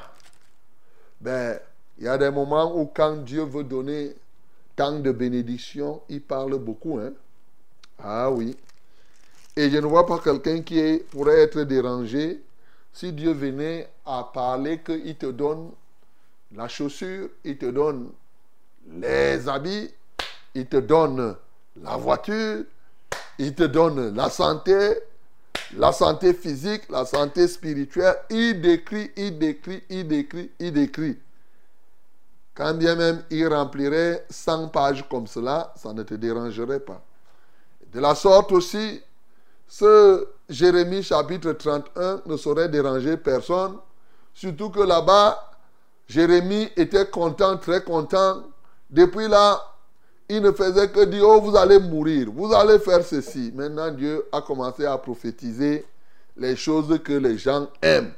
[1.19, 1.59] Ben,
[1.99, 4.15] il y a des moments où quand Dieu veut donner
[4.75, 6.99] tant de bénédictions, il parle beaucoup.
[6.99, 7.13] Hein?
[7.97, 8.55] Ah oui.
[9.55, 12.39] Et je ne vois pas quelqu'un qui pourrait être dérangé
[12.93, 15.71] si Dieu venait à parler qu'il te donne
[16.55, 18.09] la chaussure, il te donne
[18.91, 19.91] les habits,
[20.55, 21.35] il te donne
[21.81, 22.63] la voiture,
[23.39, 24.95] il te donne la santé,
[25.75, 28.15] la santé physique, la santé spirituelle.
[28.29, 31.17] Il décrit, il décrit, il décrit, il décrit.
[32.57, 36.99] Quand bien même il remplirait 100 pages comme cela, ça ne te dérangerait pas.
[37.93, 38.99] De la sorte aussi,
[39.67, 43.77] ce Jérémie chapitre 31 ne saurait déranger personne,
[44.33, 45.51] surtout que là-bas,
[46.07, 48.41] Jérémie était content, très content.
[48.89, 49.61] Depuis là,
[50.27, 53.51] il ne faisait que dire, oh, vous allez mourir, vous allez faire ceci.
[53.53, 55.85] Maintenant, Dieu a commencé à prophétiser
[56.35, 58.13] les choses que les gens aiment.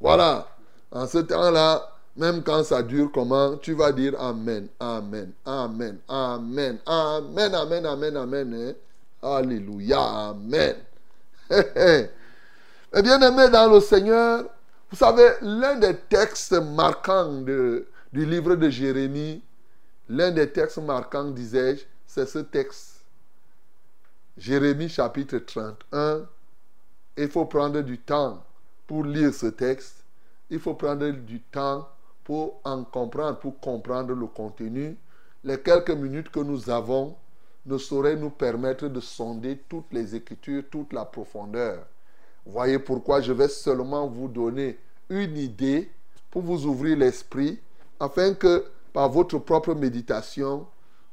[0.00, 0.46] Voilà.
[0.90, 6.78] En ce temps-là, même quand ça dure comment, tu vas dire Amen, Amen, Amen, Amen,
[6.86, 8.54] Amen, Amen, Amen, Amen.
[8.54, 8.74] Hein?
[9.22, 10.76] Alléluia, Amen.
[12.96, 14.44] Eh bien aimé dans le Seigneur,
[14.88, 19.42] vous savez, l'un des textes marquants du livre de Jérémie,
[20.08, 23.00] l'un des textes marquants, disais-je, c'est ce texte.
[24.36, 26.26] Jérémie chapitre 31,
[27.16, 28.44] il faut prendre du temps
[28.86, 30.04] pour lire ce texte.
[30.50, 31.88] Il faut prendre du temps
[32.24, 34.96] pour en comprendre, pour comprendre le contenu.
[35.44, 37.14] Les quelques minutes que nous avons
[37.66, 41.86] ne sauraient nous permettre de sonder toutes les écritures, toute la profondeur.
[42.46, 45.90] Voyez pourquoi je vais seulement vous donner une idée
[46.30, 47.60] pour vous ouvrir l'esprit,
[48.00, 50.66] afin que par votre propre méditation,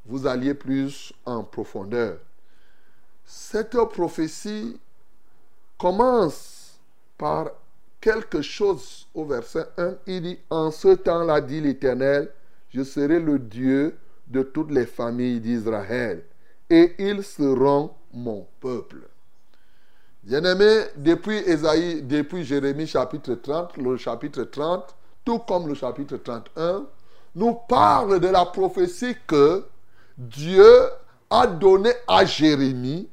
[0.05, 2.17] vous alliez plus en profondeur.
[3.25, 4.79] Cette prophétie
[5.77, 6.79] commence
[7.17, 7.51] par
[8.01, 9.93] quelque chose au verset 1.
[10.07, 12.29] Il dit, en ce temps-là, dit l'Éternel,
[12.69, 13.95] je serai le Dieu
[14.27, 16.23] de toutes les familles d'Israël,
[16.69, 19.07] et ils seront mon peuple.
[20.23, 24.95] Bien-aimé, depuis Esaïe, depuis Jérémie chapitre 30, le chapitre 30,
[25.25, 26.85] tout comme le chapitre 31,
[27.35, 29.65] nous parle de la prophétie que
[30.17, 30.65] Dieu
[31.29, 33.09] a donnée à Jérémie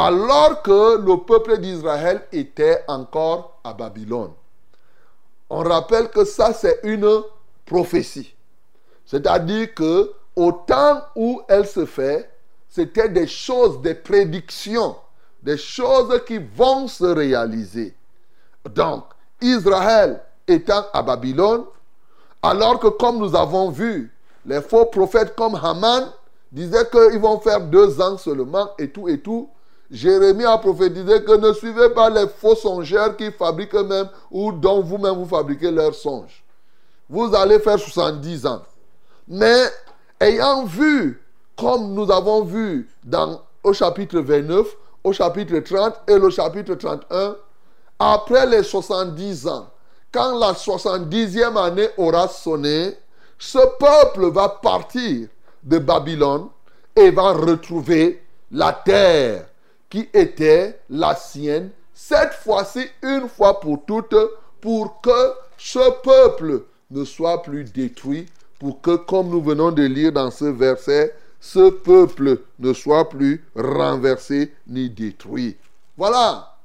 [0.00, 4.30] alors que le peuple d'Israël était encore à Babylone.
[5.50, 7.22] On rappelle que ça, c'est une
[7.66, 8.32] prophétie.
[9.04, 12.30] C'est-à-dire que au temps où elle se fait,
[12.68, 14.94] c'était des choses, des prédictions,
[15.42, 17.96] des choses qui vont se réaliser.
[18.70, 19.02] Donc,
[19.40, 21.64] Israël étant à Babylone,
[22.40, 24.14] alors que comme nous avons vu,
[24.46, 26.12] les faux prophètes comme Haman
[26.52, 29.50] disaient qu'ils vont faire deux ans seulement et tout et tout,
[29.90, 34.82] Jérémie a prophétisé que ne suivez pas les faux songeurs qui fabriquent eux-mêmes ou dont
[34.82, 36.44] vous-même vous fabriquez leurs songes.
[37.08, 38.62] Vous allez faire 70 ans.
[39.26, 39.64] Mais
[40.20, 41.22] ayant vu,
[41.56, 44.66] comme nous avons vu dans, au chapitre 29,
[45.04, 47.36] au chapitre 30 et le chapitre 31,
[47.98, 49.70] après les 70 ans,
[50.12, 52.94] quand la 70e année aura sonné,
[53.38, 55.28] ce peuple va partir
[55.62, 56.48] de Babylone
[56.94, 59.47] et va retrouver la terre
[59.90, 64.14] qui était la sienne, cette fois-ci une fois pour toutes,
[64.60, 68.26] pour que ce peuple ne soit plus détruit,
[68.58, 73.44] pour que, comme nous venons de lire dans ce verset, ce peuple ne soit plus
[73.54, 75.56] renversé ni détruit.
[75.96, 76.56] Voilà.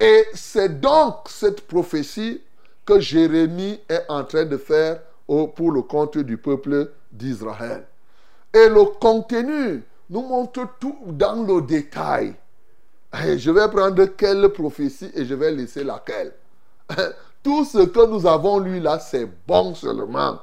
[0.00, 2.40] Et c'est donc cette prophétie
[2.84, 7.84] que Jérémie est en train de faire pour le compte du peuple d'Israël.
[8.54, 12.34] Et le contenu nous montre tout dans le détail.
[13.14, 16.32] Je vais prendre quelle prophétie et je vais laisser laquelle?
[17.42, 20.38] Tout ce que nous avons lu là, c'est bon seulement.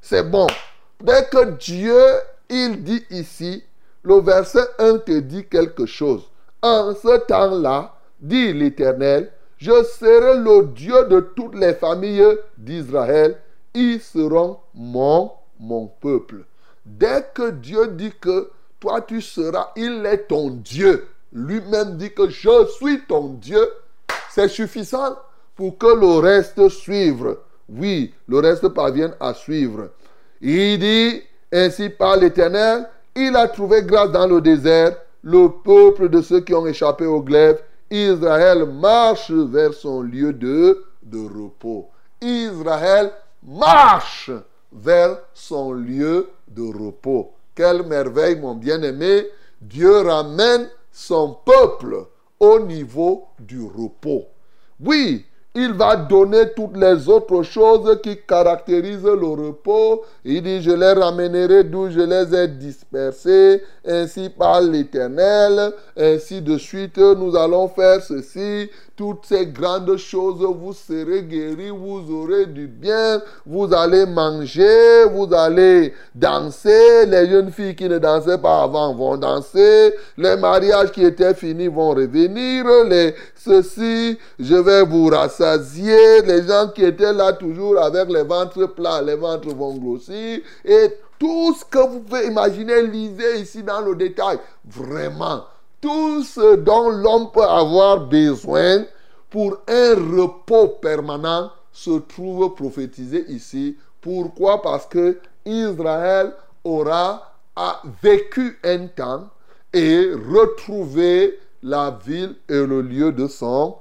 [0.00, 0.46] C'est bon.
[1.02, 2.00] Dès que Dieu,
[2.48, 3.64] il dit ici,
[4.02, 6.30] le verset 1 te dit quelque chose.
[6.62, 13.38] En ce temps-là, dit l'Éternel, je serai le Dieu de toutes les familles d'Israël.
[13.74, 16.44] Ils seront mon, mon peuple.
[16.84, 22.30] Dès que Dieu dit que toi tu seras, il est ton Dieu lui-même dit que
[22.30, 23.68] je suis ton Dieu,
[24.30, 25.16] c'est suffisant
[25.56, 27.36] pour que le reste suive.
[27.68, 29.90] Oui, le reste parvienne à suivre.
[30.40, 31.22] Il dit,
[31.52, 36.54] ainsi par l'Éternel, il a trouvé grâce dans le désert, le peuple de ceux qui
[36.54, 37.60] ont échappé au glaive.
[37.90, 41.88] Israël marche vers son lieu de, de repos.
[42.20, 43.12] Israël
[43.42, 44.30] marche
[44.72, 47.32] vers son lieu de repos.
[47.54, 49.26] Quelle merveille, mon bien-aimé.
[49.60, 52.06] Dieu ramène son peuple
[52.38, 54.26] au niveau du repos.
[54.80, 55.26] Oui,
[55.56, 60.04] il va donner toutes les autres choses qui caractérisent le repos.
[60.24, 66.58] Il dit, je les ramènerai d'où je les ai dispersés, ainsi par l'Éternel, ainsi de
[66.58, 72.66] suite, nous allons faire ceci, toutes ces grandes choses, vous serez guéris, vous aurez du
[72.66, 78.94] bien, vous allez manger, vous allez danser, les jeunes filles qui ne dansaient pas avant
[78.94, 83.14] vont danser, les mariages qui étaient finis vont revenir, les
[83.44, 86.22] ceci, je vais vous rassasier.
[86.22, 90.40] Les gens qui étaient là toujours avec les ventres plats, les ventres vont grossir.
[90.64, 94.38] Et tout ce que vous pouvez imaginer, lisez ici dans le détail.
[94.64, 95.44] Vraiment,
[95.80, 98.84] tout ce dont l'homme peut avoir besoin
[99.30, 103.76] pour un repos permanent se trouve prophétisé ici.
[104.00, 104.62] Pourquoi?
[104.62, 107.32] Parce que Israël aura
[108.02, 109.28] vécu un temps
[109.72, 113.78] et retrouvé la ville est le lieu de son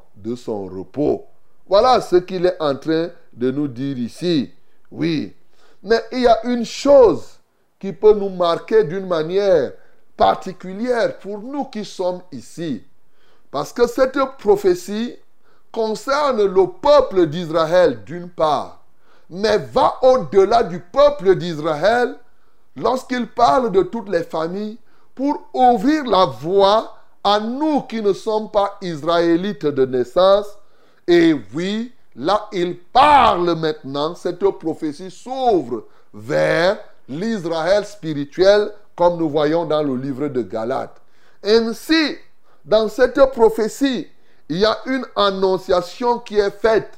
[0.66, 1.26] repos.
[1.68, 4.52] Voilà ce qu'il est en train de nous dire ici.
[4.92, 5.34] Oui.
[5.84, 7.40] Mais il y a une chose
[7.78, 9.74] qui peut nous marquer d'une manière
[10.16, 12.84] particulière pour nous qui sommes ici.
[13.52, 15.16] Parce que cette prophétie
[15.72, 18.84] concerne le peuple d'Israël d'une part,
[19.30, 22.16] mais va au-delà du peuple d'Israël
[22.76, 24.78] lorsqu'il parle de toutes les familles
[25.14, 30.48] pour ouvrir la voie à nous qui ne sommes pas israélites de naissance.
[31.08, 36.78] Et oui, là, il parle maintenant, cette prophétie s'ouvre vers
[37.10, 41.02] l'Israël spirituel, comme nous voyons dans le livre de Galates.
[41.44, 42.18] Ainsi,
[42.64, 44.08] dans cette prophétie,
[44.50, 46.92] il y a une annonciation qui est faite.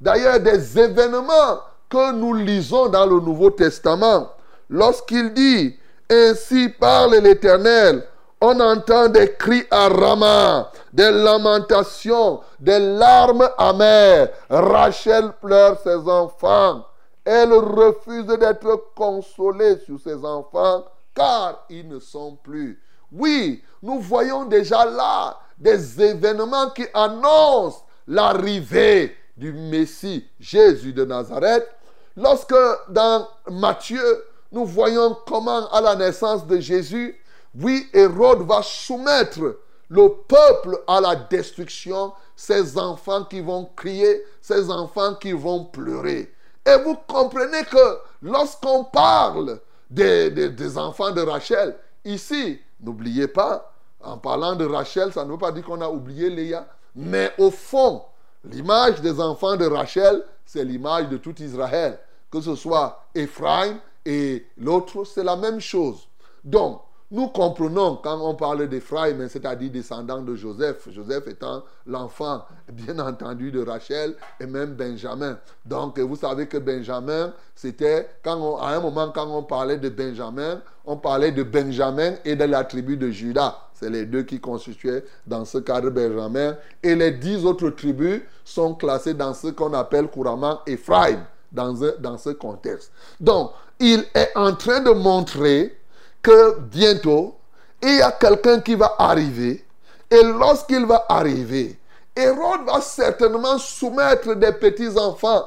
[0.00, 4.32] D'ailleurs, des événements que nous lisons dans le Nouveau Testament.
[4.70, 5.76] Lorsqu'il dit,
[6.10, 8.04] Ainsi parle l'Éternel,
[8.44, 14.30] on entend des cris à Rama, des lamentations, des larmes amères.
[14.50, 16.84] Rachel pleure ses enfants.
[17.24, 20.84] Elle refuse d'être consolée sur ses enfants
[21.14, 22.82] car ils ne sont plus.
[23.12, 31.68] Oui, nous voyons déjà là des événements qui annoncent l'arrivée du Messie Jésus de Nazareth.
[32.16, 32.54] Lorsque
[32.88, 37.16] dans Matthieu, nous voyons comment à la naissance de Jésus,
[37.54, 44.70] oui, Hérode va soumettre le peuple à la destruction, ces enfants qui vont crier, ces
[44.70, 46.32] enfants qui vont pleurer.
[46.64, 54.56] Et vous comprenez que lorsqu'on parle des, enfants de Rachel, ici, n'oubliez pas, en parlant
[54.56, 58.02] de Rachel, ça ne veut pas dire qu'on a oublié Léa, mais au fond,
[58.44, 61.98] l'image des enfants de Rachel, c'est l'image de tout Israël.
[62.30, 66.08] Que ce soit Ephraim et l'autre, c'est la même chose.
[66.42, 66.80] Donc,
[67.12, 72.42] nous comprenons quand on parle d'Ephraim, hein, c'est-à-dire descendant de Joseph, Joseph étant l'enfant,
[72.72, 75.38] bien entendu, de Rachel et même Benjamin.
[75.66, 80.96] Donc, vous savez que Benjamin, c'était, à un moment, quand on parlait de Benjamin, on
[80.96, 83.58] parlait de Benjamin et de la tribu de Judas.
[83.74, 86.56] C'est les deux qui constituaient dans ce cadre Benjamin.
[86.82, 92.16] Et les dix autres tribus sont classées dans ce qu'on appelle couramment Ephraim, dans, dans
[92.16, 92.90] ce contexte.
[93.20, 95.76] Donc, il est en train de montrer
[96.22, 97.36] que bientôt,
[97.82, 99.64] il y a quelqu'un qui va arriver.
[100.10, 101.78] Et lorsqu'il va arriver,
[102.14, 105.46] Hérode va certainement soumettre des petits-enfants,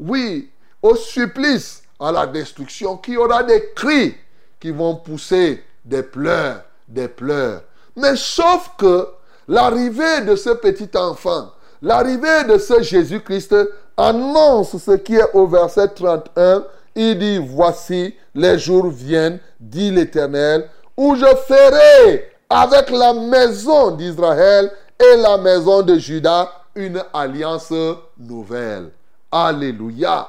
[0.00, 0.50] oui,
[0.82, 4.14] au supplice, à la destruction, qui aura des cris
[4.58, 7.62] qui vont pousser des pleurs, des pleurs.
[7.94, 9.08] Mais sauf que
[9.48, 11.52] l'arrivée de ce petit enfant,
[11.82, 13.54] l'arrivée de ce Jésus-Christ
[13.96, 16.64] annonce ce qui est au verset 31.
[16.96, 24.72] Il dit, voici, les jours viennent, dit l'Éternel, où je ferai avec la maison d'Israël
[24.98, 27.72] et la maison de Juda une alliance
[28.18, 28.90] nouvelle.
[29.30, 30.28] Alléluia.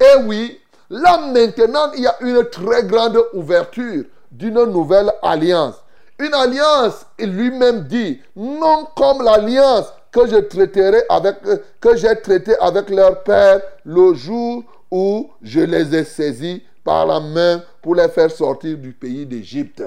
[0.00, 0.60] Et oui,
[0.90, 5.74] là maintenant, il y a une très grande ouverture d'une nouvelle alliance.
[6.18, 11.36] Une alliance, il lui-même dit, non comme l'alliance que je traiterai avec,
[11.80, 17.20] que j'ai traité avec leur père le jour où je les ai saisis par la
[17.20, 19.82] main pour les faire sortir du pays d'Égypte.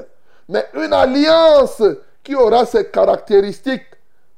[0.47, 1.81] Mais une alliance
[2.23, 3.87] qui aura ses caractéristiques,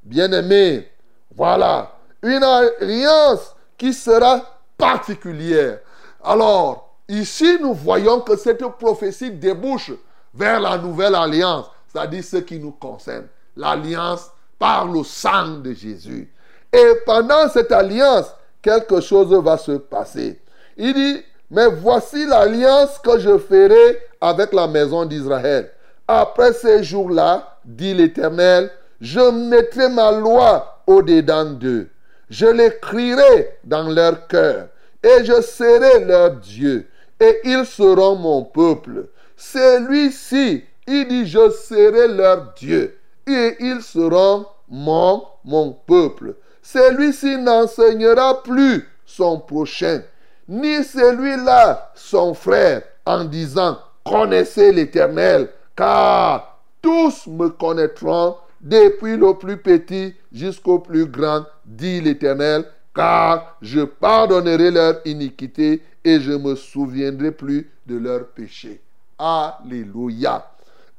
[0.04, 0.88] bien aimés.
[1.36, 1.92] Voilà,
[2.22, 4.42] une alliance qui sera
[4.78, 5.80] particulière.
[6.24, 9.92] Alors, ici, nous voyons que cette prophétie débouche
[10.34, 13.28] vers la nouvelle alliance, c'est-à-dire ce qui nous concerne.
[13.56, 16.32] L'alliance par le sang de Jésus.
[16.72, 20.40] Et pendant cette alliance, quelque chose va se passer.
[20.78, 21.22] Il dit,
[21.52, 25.72] mais voici l'alliance que je ferai avec la maison d'Israël.
[26.08, 31.90] Après ces jours-là, dit l'Éternel, je mettrai ma loi au-dedans d'eux.
[32.30, 34.68] Je l'écrirai dans leur cœur
[35.04, 36.88] et je serai leur Dieu
[37.20, 39.08] et ils seront mon peuple.
[39.38, 42.98] Celui-ci, il dit, je serai leur Dieu
[43.28, 46.36] et ils seront mon, mon peuple.
[46.62, 50.02] Celui-ci n'enseignera plus son prochain,
[50.48, 59.58] ni celui-là son frère, en disant, connaissez l'Éternel, car tous me connaîtront, depuis le plus
[59.58, 62.66] petit jusqu'au plus grand, dit l'Éternel,
[62.96, 68.82] car je pardonnerai leur iniquité et je me souviendrai plus de leurs péchés.
[69.18, 70.50] Alléluia.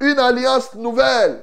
[0.00, 1.42] Une alliance nouvelle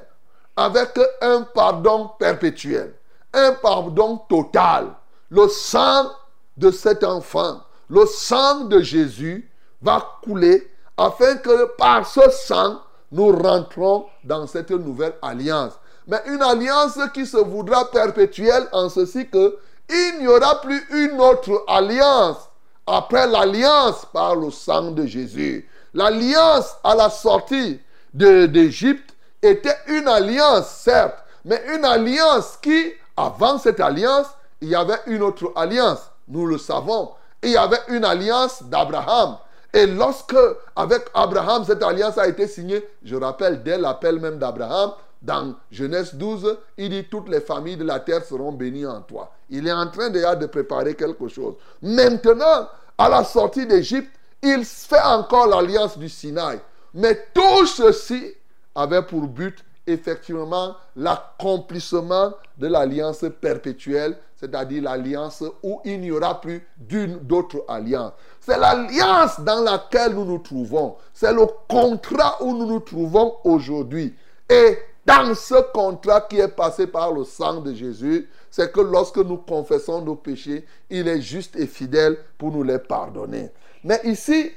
[0.56, 2.92] avec un pardon perpétuel,
[3.32, 4.88] un pardon total.
[5.30, 6.10] Le sang
[6.56, 7.62] de cet enfant,
[7.92, 9.50] le sang de Jésus
[9.82, 10.66] va couler
[10.96, 12.80] afin que par ce sang,
[13.10, 15.74] nous rentrons dans cette nouvelle alliance.
[16.06, 19.58] Mais une alliance qui se voudra perpétuelle en ceci que
[19.90, 22.38] il n'y aura plus une autre alliance
[22.86, 25.68] après l'alliance par le sang de Jésus.
[25.92, 27.78] L'alliance à la sortie
[28.14, 34.28] d'Égypte était une alliance, certes, mais une alliance qui, avant cette alliance,
[34.62, 36.10] il y avait une autre alliance.
[36.26, 37.10] Nous le savons.
[37.42, 39.36] Il y avait une alliance d'Abraham.
[39.72, 40.36] Et lorsque,
[40.76, 46.14] avec Abraham, cette alliance a été signée, je rappelle, dès l'appel même d'Abraham, dans Genèse
[46.14, 49.32] 12, il dit toutes les familles de la terre seront bénies en toi.
[49.50, 51.54] Il est en train déjà de préparer quelque chose.
[51.80, 52.68] Maintenant,
[52.98, 54.10] à la sortie d'Égypte,
[54.42, 56.60] il fait encore l'alliance du Sinaï.
[56.94, 58.34] Mais tout ceci
[58.74, 66.66] avait pour but effectivement l'accomplissement de l'alliance perpétuelle, c'est-à-dire l'alliance où il n'y aura plus
[66.76, 68.12] d'une d'autre alliance.
[68.40, 70.96] C'est l'alliance dans laquelle nous nous trouvons.
[71.12, 74.14] C'est le contrat où nous nous trouvons aujourd'hui.
[74.48, 79.18] Et dans ce contrat qui est passé par le sang de Jésus, c'est que lorsque
[79.18, 83.50] nous confessons nos péchés, il est juste et fidèle pour nous les pardonner.
[83.82, 84.52] Mais ici,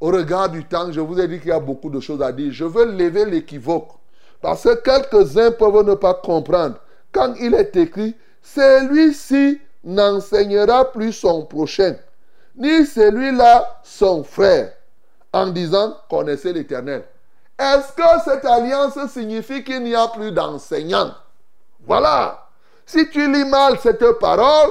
[0.00, 2.32] au regard du temps, je vous ai dit qu'il y a beaucoup de choses à
[2.32, 2.52] dire.
[2.52, 3.88] Je veux lever l'équivoque.
[4.40, 6.76] Parce que quelques-uns peuvent ne pas comprendre.
[7.12, 11.96] Quand il est écrit, celui-ci n'enseignera plus son prochain,
[12.56, 14.72] ni celui-là son frère,
[15.32, 17.04] en disant connaissez l'Éternel.
[17.58, 21.12] Est-ce que cette alliance signifie qu'il n'y a plus d'enseignants?
[21.86, 22.46] Voilà.
[22.86, 24.70] Si tu lis mal cette parole,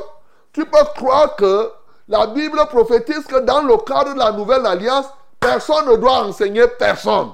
[0.51, 1.71] tu peux croire que
[2.07, 5.05] la Bible prophétise que dans le cadre de la nouvelle alliance,
[5.39, 7.29] personne ne doit enseigner personne.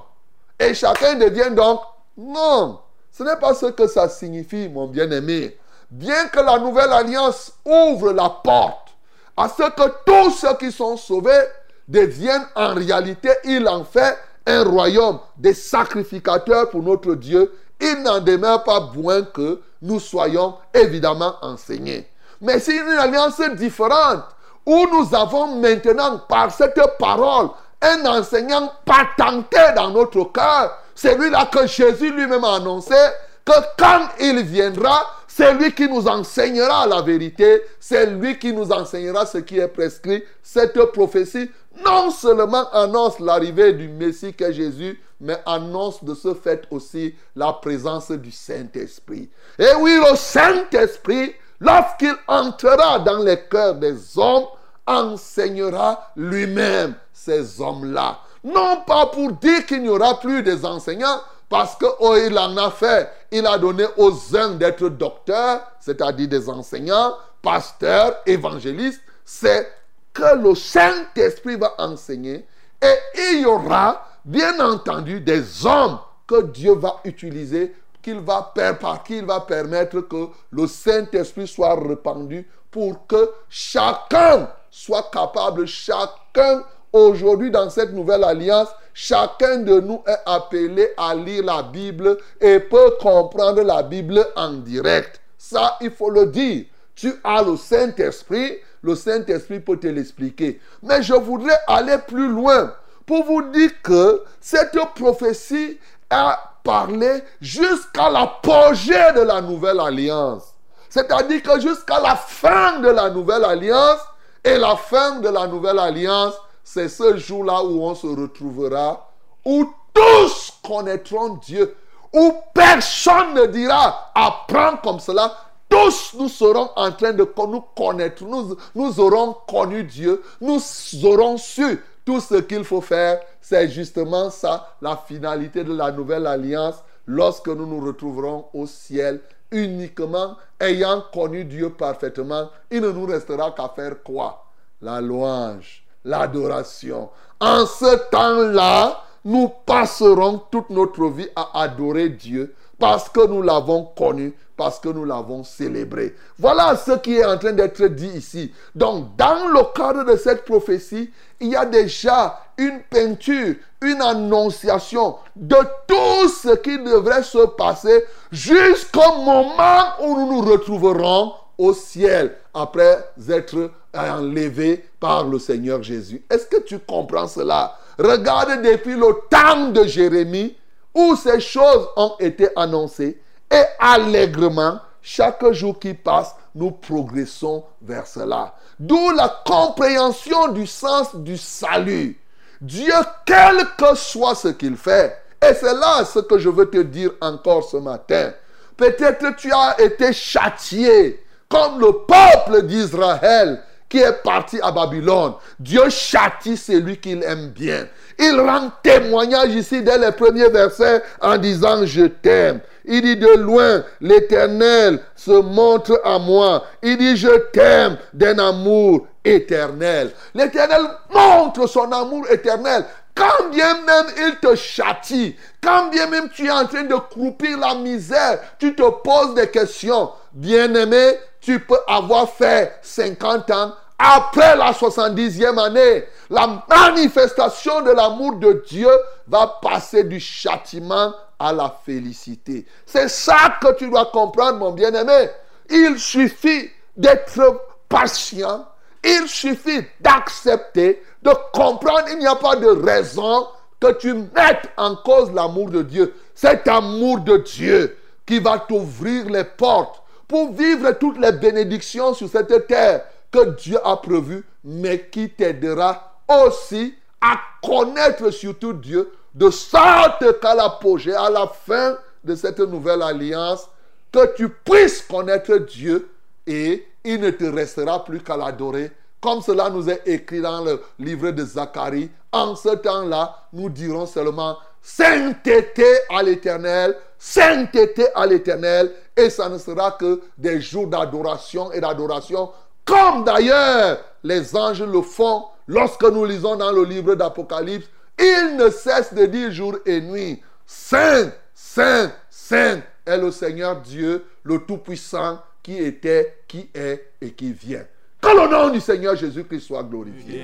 [0.59, 1.79] Et chacun devient donc
[2.17, 2.79] non.
[3.11, 5.57] Ce n'est pas ce que ça signifie, mon bien-aimé.
[5.89, 8.89] Bien que la nouvelle alliance ouvre la porte
[9.37, 11.43] à ce que tous ceux qui sont sauvés
[11.87, 17.53] deviennent en réalité, il en fait un royaume des sacrificateurs pour notre Dieu.
[17.79, 22.07] Il n'en demeure pas moins que nous soyons évidemment enseignés.
[22.41, 24.23] Mais c'est une alliance différente
[24.65, 27.49] où nous avons maintenant par cette parole
[27.81, 30.77] un enseignant patenté dans notre cœur.
[30.95, 32.95] C'est lui-là que Jésus lui-même a annoncé
[33.43, 38.71] que quand il viendra, c'est lui qui nous enseignera la vérité, c'est lui qui nous
[38.71, 40.23] enseignera ce qui est prescrit.
[40.41, 41.51] Cette prophétie
[41.83, 47.51] non seulement annonce l'arrivée du Messie qu'est Jésus, mais annonce de ce fait aussi la
[47.53, 49.29] présence du Saint-Esprit.
[49.59, 54.45] Et oui, le Saint-Esprit, lorsqu'il entrera dans les cœurs des hommes,
[54.87, 58.19] enseignera lui-même ces hommes-là.
[58.45, 61.19] Non pas pour dire qu'il n'y aura plus des enseignants,
[61.49, 63.09] parce que oh, il en a fait.
[63.31, 69.01] Il a donné aux uns d'être docteurs, c'est-à-dire des enseignants, pasteurs, évangélistes.
[69.25, 69.67] C'est
[70.13, 72.45] que le Saint-Esprit va enseigner.
[72.83, 72.95] Et
[73.31, 79.17] il y aura, bien entendu, des hommes que Dieu va utiliser, qu'il va, par qui
[79.17, 86.63] il va permettre que le Saint-Esprit soit répandu pour que chacun soit capable, chacun
[86.95, 92.59] aujourd'hui dans cette nouvelle alliance, chacun de nous est appelé à lire la Bible et
[92.59, 95.19] peut comprendre la Bible en direct.
[95.37, 96.65] Ça, il faut le dire.
[96.95, 100.61] Tu as le Saint-Esprit, le Saint-Esprit peut te l'expliquer.
[100.81, 102.73] Mais je voudrais aller plus loin
[103.05, 105.77] pour vous dire que cette prophétie
[106.09, 110.53] a parlé jusqu'à l'apogée de la nouvelle alliance.
[110.89, 113.99] C'est-à-dire que jusqu'à la fin de la nouvelle alliance,
[114.45, 116.35] et la fin de la nouvelle alliance,
[116.65, 119.07] c'est ce jour-là où on se retrouvera,
[119.45, 121.75] où tous connaîtront Dieu,
[122.11, 125.31] où personne ne dira apprends comme cela.
[125.69, 128.23] Tous nous serons en train de nous connaître.
[128.23, 130.23] Nous, nous aurons connu Dieu.
[130.41, 130.59] Nous
[131.03, 133.21] aurons su tout ce qu'il faut faire.
[133.39, 139.21] C'est justement ça, la finalité de la nouvelle alliance, lorsque nous nous retrouverons au ciel
[139.51, 144.45] uniquement ayant connu Dieu parfaitement, il ne nous restera qu'à faire quoi?
[144.81, 147.09] La louange, l'adoration.
[147.39, 153.85] En ce temps-là, nous passerons toute notre vie à adorer Dieu parce que nous l'avons
[153.97, 156.15] connu, parce que nous l'avons célébré.
[156.37, 158.53] Voilà ce qui est en train d'être dit ici.
[158.75, 165.15] Donc, dans le cadre de cette prophétie, il y a déjà une peinture, une annonciation
[165.35, 172.35] de tout ce qui devrait se passer jusqu'au moment où nous nous retrouverons au ciel
[172.55, 176.23] après être enlevés par le Seigneur Jésus.
[176.29, 177.77] Est-ce que tu comprends cela?
[177.99, 180.55] Regarde depuis le temps de Jérémie
[180.93, 188.07] où ces choses ont été annoncées et allègrement, chaque jour qui passe, nous progressons vers
[188.07, 188.55] cela.
[188.79, 192.19] D'où la compréhension du sens du salut.
[192.61, 192.93] Dieu,
[193.25, 197.11] quel que soit ce qu'il fait, et c'est là ce que je veux te dire
[197.21, 198.31] encore ce matin.
[198.75, 205.33] Peut-être tu as été châtié comme le peuple d'Israël qui est parti à Babylone.
[205.59, 207.87] Dieu châtie celui qu'il aime bien.
[208.17, 212.61] Il rend témoignage ici dès les premiers versets en disant je t'aime.
[212.85, 216.63] Il dit de loin, l'Éternel se montre à moi.
[216.81, 220.11] Il dit je t'aime d'un amour éternel.
[220.33, 220.81] L'Éternel
[221.13, 222.85] montre son amour éternel.
[223.15, 227.57] Quand bien même il te châtie, quand bien même tu es en train de croupir
[227.57, 230.09] la misère, tu te poses des questions.
[230.33, 231.13] Bien-aimé,
[231.45, 233.73] tu peux avoir fait 50 ans.
[233.97, 238.89] Après la 70e année, la manifestation de l'amour de Dieu
[239.27, 242.65] va passer du châtiment à la félicité.
[242.85, 245.29] C'est ça que tu dois comprendre, mon bien-aimé.
[245.69, 248.65] Il suffit d'être patient.
[249.03, 252.05] Il suffit d'accepter, de comprendre.
[252.11, 253.47] Il n'y a pas de raison
[253.79, 256.15] que tu mettes en cause l'amour de Dieu.
[256.33, 262.29] Cet amour de Dieu qui va t'ouvrir les portes pour vivre toutes les bénédictions sur
[262.29, 269.49] cette terre que Dieu a prévues, mais qui t'aidera aussi à connaître surtout Dieu, de
[269.49, 273.67] sorte qu'à l'apogée, à la fin de cette nouvelle alliance,
[274.11, 276.09] que tu puisses connaître Dieu
[276.47, 278.91] et il ne te restera plus qu'à l'adorer.
[279.19, 284.05] Comme cela nous est écrit dans le livre de Zacharie, en ce temps-là, nous dirons
[284.05, 291.71] seulement sainteté à l'éternel, sainteté à l'éternel, et ça ne sera que des jours d'adoration
[291.71, 292.51] et d'adoration,
[292.85, 297.87] comme d'ailleurs les anges le font lorsque nous lisons dans le livre d'Apocalypse.
[298.19, 304.23] Ils ne cessent de dire jour et nuit, Saint, Saint, Saint est le Seigneur Dieu,
[304.43, 307.85] le Tout-Puissant, qui était, qui est et qui vient.
[308.21, 310.43] Que le nom du Seigneur Jésus-Christ soit glorifié.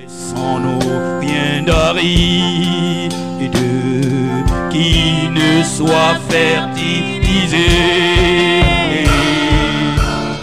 [4.72, 7.68] Qui ne soit fertilisé,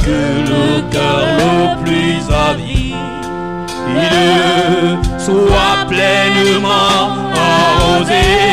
[0.06, 0.22] que
[0.52, 2.96] le cœur le plus avide
[5.18, 8.50] soit pleinement arrosé.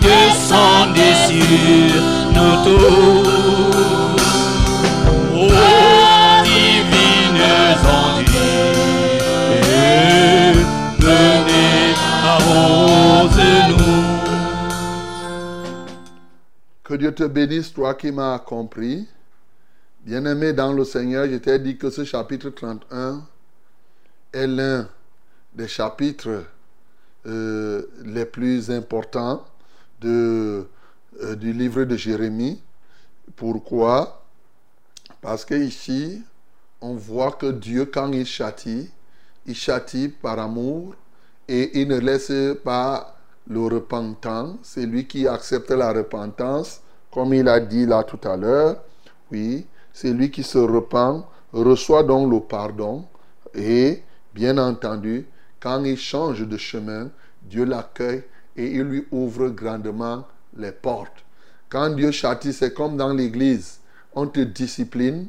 [0.00, 2.02] Descendez sur
[2.34, 3.35] nos tours.
[16.86, 19.08] Que Dieu te bénisse, toi qui m'as compris.
[20.04, 23.26] Bien-aimé dans le Seigneur, je t'ai dit que ce chapitre 31
[24.32, 24.88] est l'un
[25.52, 26.44] des chapitres
[27.26, 29.44] euh, les plus importants
[30.04, 30.64] euh,
[31.34, 32.62] du livre de Jérémie.
[33.34, 34.24] Pourquoi?
[35.20, 36.22] Parce que ici,
[36.80, 38.92] on voit que Dieu, quand il châtie,
[39.44, 40.94] il châtie par amour
[41.48, 42.30] et il ne laisse
[42.62, 43.15] pas
[43.48, 46.80] le repentant, c'est lui qui accepte la repentance,
[47.12, 48.82] comme il a dit là tout à l'heure.
[49.30, 53.04] Oui, c'est lui qui se repent, reçoit donc le pardon
[53.54, 54.02] et,
[54.34, 55.26] bien entendu,
[55.60, 57.10] quand il change de chemin,
[57.42, 58.22] Dieu l'accueille
[58.56, 60.24] et il lui ouvre grandement
[60.56, 61.24] les portes.
[61.68, 63.80] Quand Dieu châtie, c'est comme dans l'église.
[64.14, 65.28] On te discipline.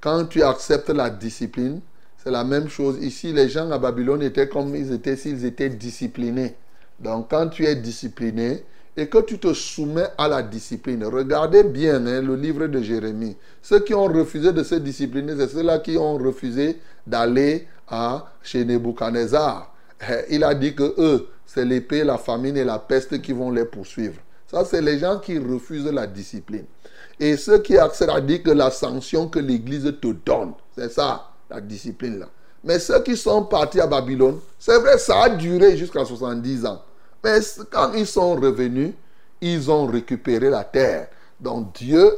[0.00, 1.80] Quand tu acceptes la discipline,
[2.16, 2.98] c'est la même chose.
[3.02, 6.56] Ici, les gens à Babylone étaient comme ils étaient s'ils étaient disciplinés.
[7.00, 8.64] Donc, quand tu es discipliné
[8.96, 13.36] et que tu te soumets à la discipline, regardez bien hein, le livre de Jérémie.
[13.60, 18.64] Ceux qui ont refusé de se discipliner, c'est ceux-là qui ont refusé d'aller à, chez
[18.64, 19.74] Nebuchadnezzar.
[20.00, 23.50] Eh, Il a dit que eux, c'est l'épée, la famine et la peste qui vont
[23.50, 24.20] les poursuivre.
[24.46, 26.64] Ça, c'est les gens qui refusent la discipline.
[27.18, 31.30] Et ceux qui acceptent à dire que la sanction que l'Église te donne, c'est ça,
[31.50, 32.26] la discipline là.
[32.64, 36.82] Mais ceux qui sont partis à Babylone, c'est vrai, ça a duré jusqu'à 70 ans.
[37.26, 37.40] Mais
[37.72, 38.92] quand ils sont revenus,
[39.40, 41.08] ils ont récupéré la terre.
[41.40, 42.08] Donc Dieu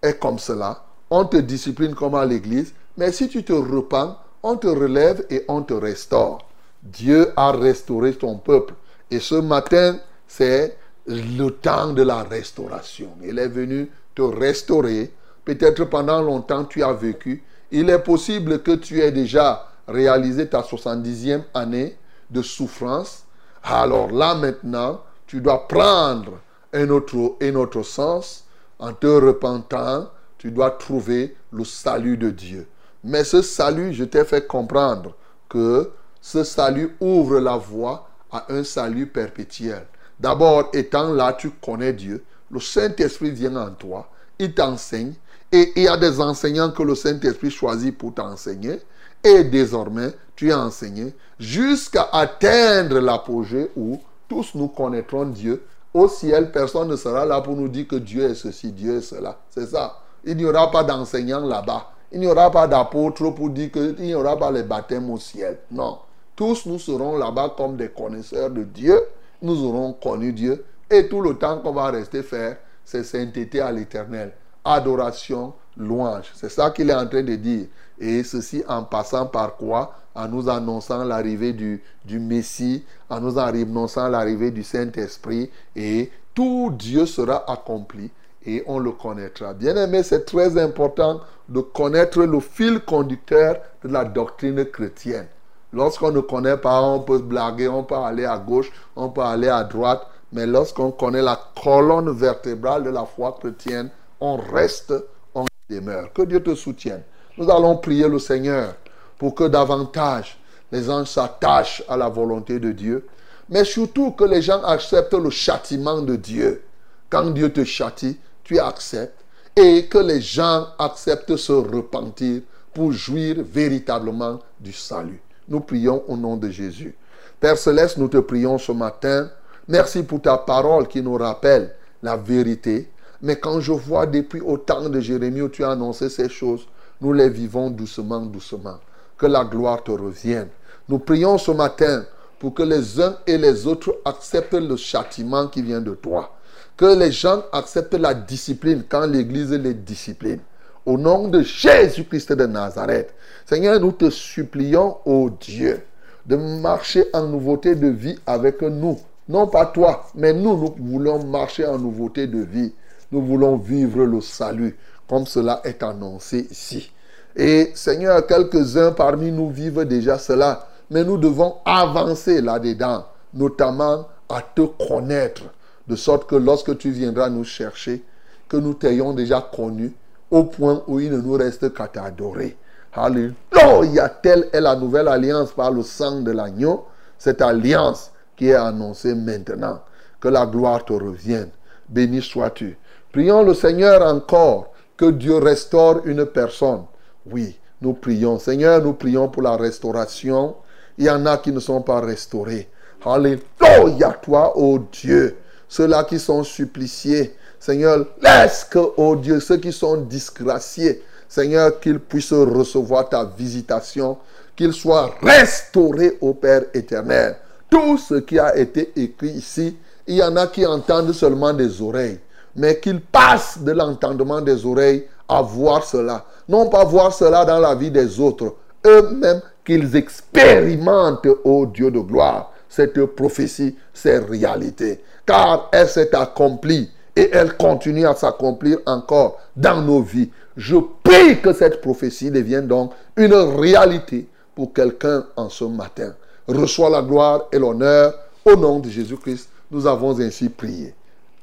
[0.00, 0.84] est comme cela.
[1.10, 5.44] On te discipline comme à l'église, mais si tu te repens, on te relève et
[5.48, 6.46] on te restaure.
[6.84, 8.74] Dieu a restauré son peuple.
[9.10, 9.98] Et ce matin,
[10.28, 13.08] c'est le temps de la restauration.
[13.24, 15.12] Il est venu te restaurer.
[15.44, 17.42] Peut-être pendant longtemps tu as vécu.
[17.72, 21.96] Il est possible que tu aies déjà réalisé ta 70e année
[22.30, 23.23] de souffrance.
[23.64, 26.38] Alors là maintenant, tu dois prendre
[26.72, 28.44] un autre, un autre sens.
[28.78, 32.68] En te repentant, tu dois trouver le salut de Dieu.
[33.02, 35.14] Mais ce salut, je t'ai fait comprendre
[35.48, 35.90] que
[36.20, 39.86] ce salut ouvre la voie à un salut perpétuel.
[40.18, 42.24] D'abord, étant là, tu connais Dieu.
[42.50, 44.10] Le Saint-Esprit vient en toi.
[44.38, 45.14] Il t'enseigne.
[45.52, 48.80] Et il y a des enseignants que le Saint-Esprit choisit pour t'enseigner.
[49.24, 53.98] Et désormais, tu es enseigné jusqu'à atteindre l'apogée où
[54.28, 55.64] tous nous connaîtrons Dieu.
[55.94, 59.00] Au ciel, personne ne sera là pour nous dire que Dieu est ceci, Dieu est
[59.00, 59.38] cela.
[59.48, 59.98] C'est ça.
[60.24, 61.90] Il n'y aura pas d'enseignants là-bas.
[62.12, 65.58] Il n'y aura pas d'apôtres pour dire qu'il n'y aura pas les baptêmes au ciel.
[65.70, 65.98] Non.
[66.36, 69.00] Tous nous serons là-bas comme des connaisseurs de Dieu.
[69.40, 70.64] Nous aurons connu Dieu.
[70.90, 74.32] Et tout le temps qu'on va rester faire, c'est sainteté à l'éternel.
[74.64, 76.30] Adoration, louange.
[76.34, 77.66] C'est ça qu'il est en train de dire.
[77.98, 79.94] Et ceci en passant par quoi?
[80.14, 85.50] En nous annonçant l'arrivée du, du Messie, en nous annonçant l'arrivée du Saint-Esprit.
[85.74, 88.10] Et tout Dieu sera accompli
[88.46, 89.54] et on le connaîtra.
[89.54, 95.26] Bien aimé, c'est très important de connaître le fil conducteur de la doctrine chrétienne.
[95.72, 99.48] Lorsqu'on ne connaît pas, on peut blaguer, on peut aller à gauche, on peut aller
[99.48, 103.90] à droite, mais lorsqu'on connaît la colonne vertébrale de la foi chrétienne,
[104.20, 104.94] on reste,
[105.34, 106.12] on demeure.
[106.12, 107.02] Que Dieu te soutienne.
[107.36, 108.74] Nous allons prier le Seigneur
[109.18, 110.38] pour que davantage
[110.70, 113.06] les gens s'attachent à la volonté de Dieu,
[113.48, 116.62] mais surtout que les gens acceptent le châtiment de Dieu.
[117.10, 119.24] Quand Dieu te châtie, tu acceptes
[119.56, 125.20] et que les gens acceptent se repentir pour jouir véritablement du salut.
[125.48, 126.96] Nous prions au nom de Jésus.
[127.38, 129.30] Père céleste, nous te prions ce matin.
[129.68, 132.90] Merci pour ta parole qui nous rappelle la vérité.
[133.22, 136.66] Mais quand je vois depuis au temps de Jérémie où tu as annoncé ces choses,
[137.00, 138.78] nous les vivons doucement, doucement.
[139.16, 140.48] Que la gloire te revienne.
[140.88, 142.04] Nous prions ce matin
[142.38, 146.36] pour que les uns et les autres acceptent le châtiment qui vient de toi.
[146.76, 150.40] Que les gens acceptent la discipline quand l'Église les discipline.
[150.84, 153.14] Au nom de Jésus-Christ de Nazareth.
[153.46, 155.82] Seigneur, nous te supplions, ô Dieu,
[156.26, 158.98] de marcher en nouveauté de vie avec nous.
[159.28, 162.74] Non pas toi, mais nous, nous voulons marcher en nouveauté de vie.
[163.10, 164.76] Nous voulons vivre le salut,
[165.08, 166.90] comme cela est annoncé ici.
[167.36, 174.40] Et Seigneur, quelques-uns parmi nous vivent déjà cela, mais nous devons avancer là-dedans, notamment à
[174.40, 175.42] te connaître,
[175.88, 178.04] de sorte que lorsque tu viendras nous chercher,
[178.48, 179.92] que nous t'ayons déjà connu,
[180.30, 182.56] au point où il ne nous reste qu'à t'adorer.
[182.92, 186.86] Alléluia, telle est la nouvelle alliance par le sang de l'agneau,
[187.18, 189.80] cette alliance qui est annoncée maintenant.
[190.20, 191.50] Que la gloire te revienne.
[191.88, 192.78] Béni sois-tu.
[193.12, 196.84] Prions le Seigneur encore que Dieu restaure une personne.
[197.26, 198.38] Oui, nous prions.
[198.38, 200.56] Seigneur, nous prions pour la restauration.
[200.98, 202.68] Il y en a qui ne sont pas restaurés.
[203.04, 205.36] Alléluia, toi, ô Dieu.
[205.68, 207.34] Ceux-là qui sont suppliciés.
[207.58, 214.18] Seigneur, laisse que, ô Dieu, ceux qui sont disgraciés, Seigneur, qu'ils puissent recevoir ta visitation,
[214.54, 217.36] qu'ils soient restaurés au Père éternel.
[217.68, 219.76] Tout ce qui a été écrit ici,
[220.06, 222.20] il y en a qui entendent seulement des oreilles,
[222.56, 226.24] mais qu'ils passent de l'entendement des oreilles à voir cela.
[226.48, 228.54] Non pas voir cela dans la vie des autres,
[228.86, 235.02] eux-mêmes qu'ils expérimentent, ô Dieu de gloire, cette prophétie, ces réalités.
[235.24, 240.30] Car elle s'est accomplie et elle continue à s'accomplir encore dans nos vies.
[240.56, 246.14] Je prie que cette prophétie devienne donc une réalité pour quelqu'un en ce matin.
[246.46, 249.48] Reçois la gloire et l'honneur au nom de Jésus-Christ.
[249.70, 250.94] Nous avons ainsi prié.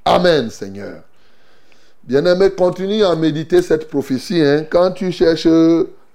[0.06, 1.04] Amen, Seigneur.
[2.04, 4.41] Bien-aimé, continue à méditer cette prophétie.
[4.41, 4.66] Hein.
[4.68, 5.47] Quand tu cherches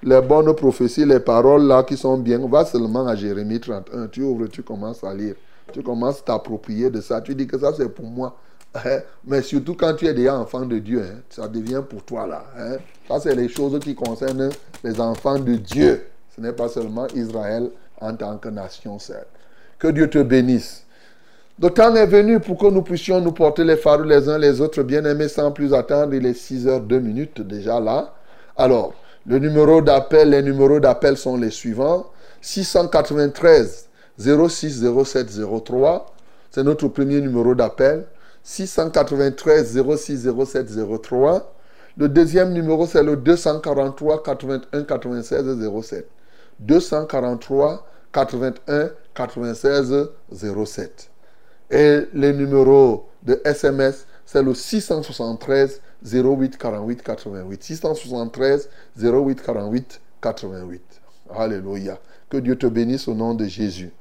[0.03, 4.09] les bonnes prophéties, les paroles là qui sont bien, va seulement à Jérémie 31.
[4.09, 5.37] Tu ouvres, tu commences à lire.
[5.73, 7.21] Tu commences à t'approprier de ça.
[7.21, 8.37] Tu dis que ça c'est pour moi.
[8.75, 8.99] Hein?
[9.25, 12.45] Mais surtout quand tu es déjà enfant de Dieu, hein, ça devient pour toi là.
[12.59, 12.79] Hein.
[13.07, 14.51] Ça, c'est les choses qui concernent
[14.83, 16.07] les enfants de Dieu.
[16.35, 17.71] Ce n'est pas seulement Israël
[18.01, 19.27] en tant que nation seule.
[19.79, 20.86] Que Dieu te bénisse.
[21.59, 24.61] Le temps est venu pour que nous puissions nous porter les fardeaux les uns les
[24.61, 26.13] autres, bien aimés, sans plus attendre.
[26.13, 28.13] Il est 6 heures 2 minutes déjà là.
[28.59, 28.93] Alors,
[29.25, 32.11] le numéro d'appel, les numéros d'appel sont les suivants
[32.43, 33.89] 693
[34.19, 35.29] 06 07
[35.65, 36.15] 03.
[36.51, 38.05] C'est notre premier numéro d'appel.
[38.43, 40.67] 693 06 07
[41.03, 41.55] 03.
[41.97, 46.07] Le deuxième numéro, c'est le 243 81 96 07.
[46.61, 51.11] 243 81 96 07.
[51.71, 57.63] Et le numéro de SMS, c'est le 673 08 48 88.
[57.63, 60.83] 673 08 48 88.
[61.35, 61.99] Alléluia.
[62.29, 63.93] Que Dieu te bénisse au nom de Jésus.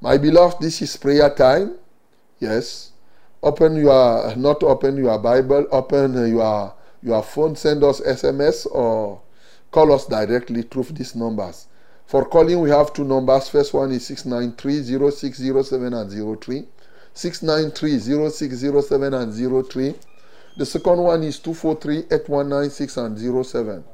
[0.00, 1.72] My beloved, this is prayer time.
[2.40, 2.92] Yes.
[3.42, 9.20] Open your, not open your Bible, open your, your phone, send us SMS or
[9.70, 11.67] call us directly through these numbers.
[12.08, 13.50] For calling, we have two numbers.
[13.50, 16.66] First one is 693 0607 and 03.
[17.12, 19.34] 693 0607 and
[19.68, 19.94] 03.
[20.56, 23.84] The second one is 243 8196 and 07.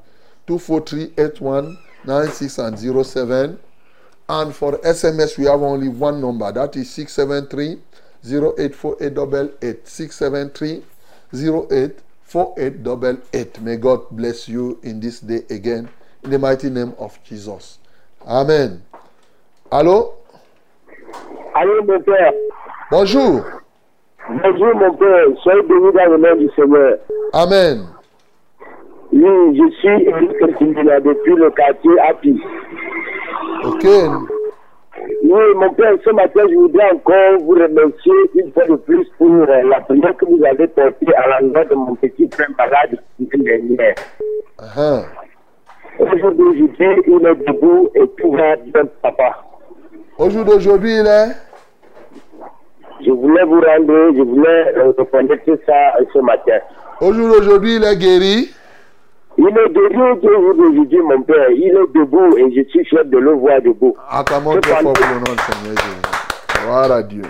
[0.47, 3.59] 243 8196 and 07.
[4.29, 6.53] And for SMS, we have only one number.
[6.53, 7.81] That is 673
[8.25, 9.89] 084888.
[9.89, 10.85] 673
[11.33, 13.61] 084888.
[13.61, 15.89] May God bless you in this day again.
[16.23, 17.79] In the mighty name of Jesus.
[18.27, 18.81] Amen.
[19.71, 20.15] Allô?
[21.55, 22.33] Allô, mon père.
[22.91, 23.43] Bonjour.
[24.29, 25.27] Bonjour, mon père.
[25.43, 26.99] Soyez béni dans le nom du Seigneur.
[27.35, 27.87] Amen.
[29.13, 32.41] Oui, je suis Eric Kindina depuis le quartier Api.
[33.65, 33.85] Ok.
[35.23, 39.31] Oui, mon père, ce matin, je voudrais encore vous remercier une fois de plus pour
[39.31, 43.39] euh, la prière que vous avez portée à l'endroit de mon petit frère malade la
[43.43, 43.95] dernière.
[44.59, 45.05] Uh-huh.
[45.99, 46.83] Aujourd'hui, il
[47.27, 49.45] est debout et tout va bien, papa.
[50.19, 51.37] Au jour d'aujourd'hui, il est.
[53.05, 56.59] Je voulais vous rendre, je voulais euh, reconnaître ça ce matin.
[57.01, 58.51] Au jour d'aujourd'hui, il est guéri.
[59.37, 61.51] Il est debout aujourd'hui, mon père.
[61.51, 63.97] Il est debout et je suis fier de le voir debout.
[64.09, 66.63] Acclamons très fort pour le nom du Seigneur Jésus.
[66.63, 67.23] Gloire à Dieu.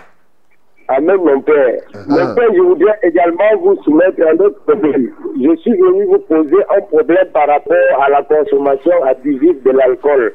[0.88, 1.80] Amen, mon père.
[2.08, 5.10] Mon père, je voudrais également vous soumettre un autre problème.
[5.42, 10.32] Je suis venu vous poser un problème par rapport à la consommation abusive de l'alcool.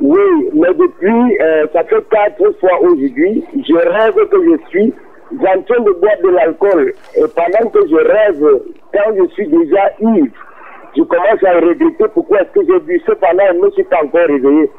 [0.00, 4.94] Oui, mais depuis, euh, ça fait quatre fois aujourd'hui, je rêve que je suis
[5.32, 6.94] en train de boire de l'alcool.
[7.16, 8.60] Et pendant que je rêve,
[8.94, 10.32] quand je suis déjà ivre,
[10.96, 13.02] je commence à regretter pourquoi est-ce que j'ai bu.
[13.06, 14.70] Cependant, je ne me suis pas encore réveillé.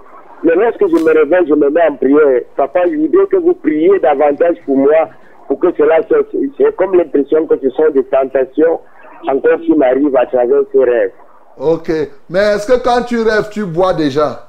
[0.44, 2.42] Mais lorsque je me réveille, je me mets en prière?
[2.56, 5.10] Papa, je voudrais que vous priez davantage pour moi,
[5.48, 6.42] pour que cela cesse.
[6.58, 8.80] J'ai comme l'impression que ce sont des tentations
[9.28, 11.12] encore qui m'arrivent à travers ces rêves.
[11.60, 11.90] Ok.
[12.30, 14.48] Mais est-ce que quand tu rêves, tu bois déjà?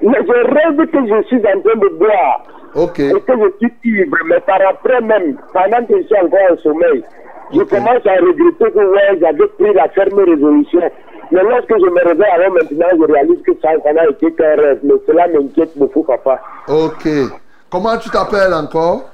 [0.00, 3.00] Mais je rêve que je suis en train de boire Ok.
[3.00, 6.56] et que je suis ivre, mais par après même, pendant que je suis encore en
[6.58, 7.02] sommeil,
[7.52, 10.80] je commence à regretter que ouais, j'avais pris la ferme résolution.
[11.30, 14.56] Mais lorsque je me réveille, alors maintenant, je réalise que ça, ça n'a été qu'un
[14.56, 14.80] rêve.
[14.82, 16.40] Mais cela m'inquiète beaucoup, papa.
[16.68, 17.08] Ok.
[17.70, 19.10] Comment tu t'appelles encore?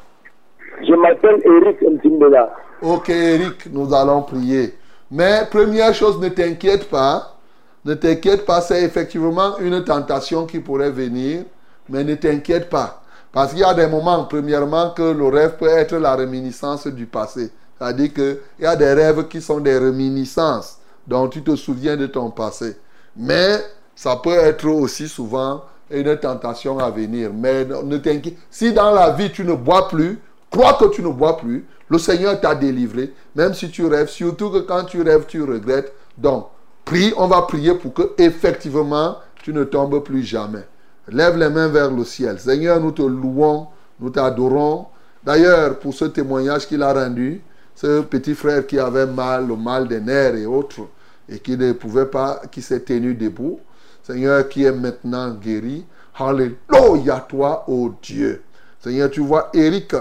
[0.81, 2.55] Je m'appelle Eric Ntimbela.
[2.83, 4.75] Ok, Eric, nous allons prier.
[5.11, 7.37] Mais première chose, ne t'inquiète pas.
[7.85, 11.45] Ne t'inquiète pas, c'est effectivement une tentation qui pourrait venir.
[11.89, 13.03] Mais ne t'inquiète pas.
[13.33, 17.07] Parce qu'il y a des moments, premièrement, que le rêve peut être la réminiscence du
[17.07, 17.51] passé.
[17.77, 20.74] C'est-à-dire qu'il y a des rêves qui sont des réminiscences
[21.07, 22.77] dont tu te souviens de ton passé.
[23.17, 23.59] Mais
[23.95, 27.31] ça peut être aussi souvent une tentation à venir.
[27.33, 28.37] Mais ne t'inquiète.
[28.51, 30.19] Si dans la vie tu ne bois plus,
[30.51, 34.51] crois que tu ne bois plus, le Seigneur t'a délivré, même si tu rêves, surtout
[34.51, 35.93] que quand tu rêves, tu regrettes.
[36.17, 36.47] Donc,
[36.85, 40.67] prie, on va prier pour que effectivement tu ne tombes plus jamais.
[41.09, 42.41] Lève les mains vers le ciel.
[42.41, 43.67] Seigneur, nous te louons,
[44.01, 44.87] nous t'adorons.
[45.23, 47.43] D'ailleurs, pour ce témoignage qu'il a rendu,
[47.75, 50.83] ce petit frère qui avait mal, le mal des nerfs et autres,
[51.29, 53.61] et qui ne pouvait pas, qui s'est tenu debout,
[54.03, 55.85] Seigneur, qui est maintenant guéri.
[56.17, 58.43] Alléluia, toi, ô Dieu.
[58.81, 59.95] Seigneur, tu vois Eric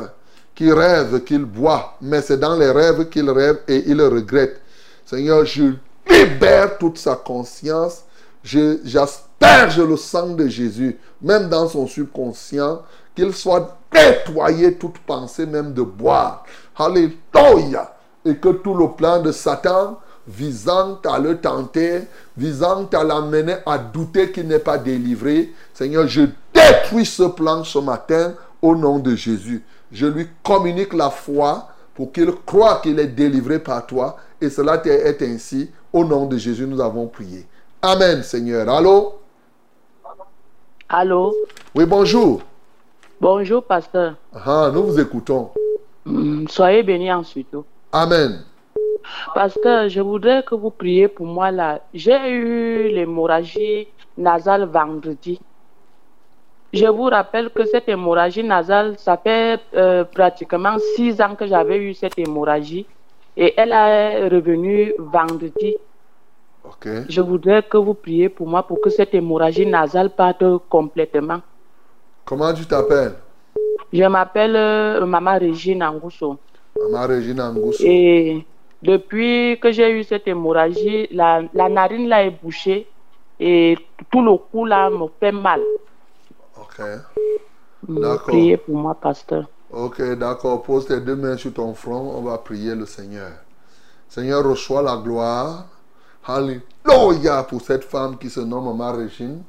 [0.53, 4.61] qui rêve qu'il boit, mais c'est dans les rêves qu'il rêve et il regrette.
[5.05, 5.73] Seigneur, je
[6.09, 8.03] libère toute sa conscience.
[8.43, 12.81] J'asperge le sang de Jésus, même dans son subconscient,
[13.15, 16.43] qu'il soit nettoyé toute pensée même de boire.
[16.75, 17.93] Alléluia.
[18.25, 22.03] Et que tout le plan de Satan visant à le tenter,
[22.37, 26.21] visant à l'amener à douter qu'il n'est pas délivré, Seigneur, je
[26.53, 29.63] détruis ce plan ce matin au nom de Jésus.
[29.91, 34.17] Je lui communique la foi pour qu'il croit qu'il est délivré par toi.
[34.41, 35.69] Et cela est ainsi.
[35.91, 37.45] Au nom de Jésus, nous avons prié.
[37.81, 38.67] Amen, Seigneur.
[38.69, 39.19] Allô?
[40.89, 41.35] Allô?
[41.75, 42.41] Oui, bonjour.
[43.23, 44.15] Bonjour, pasteur.
[44.33, 45.49] Ah, nous vous écoutons.
[46.03, 47.55] Hmm, Soyez bénis ensuite.
[47.93, 48.41] Amen.
[49.33, 51.79] Pasteur, je voudrais que vous priez pour moi là.
[51.93, 55.39] J'ai eu l'hémorragie nasale vendredi.
[56.73, 61.77] Je vous rappelle que cette hémorragie nasale, ça fait euh, pratiquement six ans que j'avais
[61.77, 62.85] eu cette hémorragie
[63.37, 65.77] et elle est revenue vendredi.
[66.65, 66.89] Ok.
[67.07, 71.39] Je voudrais que vous priez pour moi pour que cette hémorragie nasale parte complètement.
[72.25, 73.15] Comment tu t'appelles?
[73.91, 76.37] Je m'appelle euh, Maman Régine Angousso.
[76.79, 77.83] Maman Régine Angousso.
[77.85, 78.45] Et
[78.81, 82.87] depuis que j'ai eu cette hémorragie, la, la narine là est bouchée
[83.39, 83.77] et
[84.11, 85.61] tout le cou là me fait mal.
[86.59, 86.81] Ok.
[87.87, 88.27] D'accord.
[88.27, 89.47] Priez pour moi, pasteur.
[89.71, 90.63] Ok, d'accord.
[90.63, 92.15] Pose tes deux mains sur ton front.
[92.17, 93.31] On va prier le Seigneur.
[94.07, 95.65] Seigneur, reçois la gloire.
[96.25, 99.43] Alléluia pour cette femme qui se nomme Maman Régine,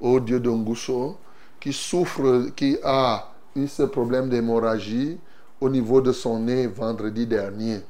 [0.00, 1.16] au Dieu d'Ongousso,
[1.60, 5.18] qui souffre, qui a eu ce problème d'hémorragie
[5.60, 7.80] au niveau de son nez vendredi dernier.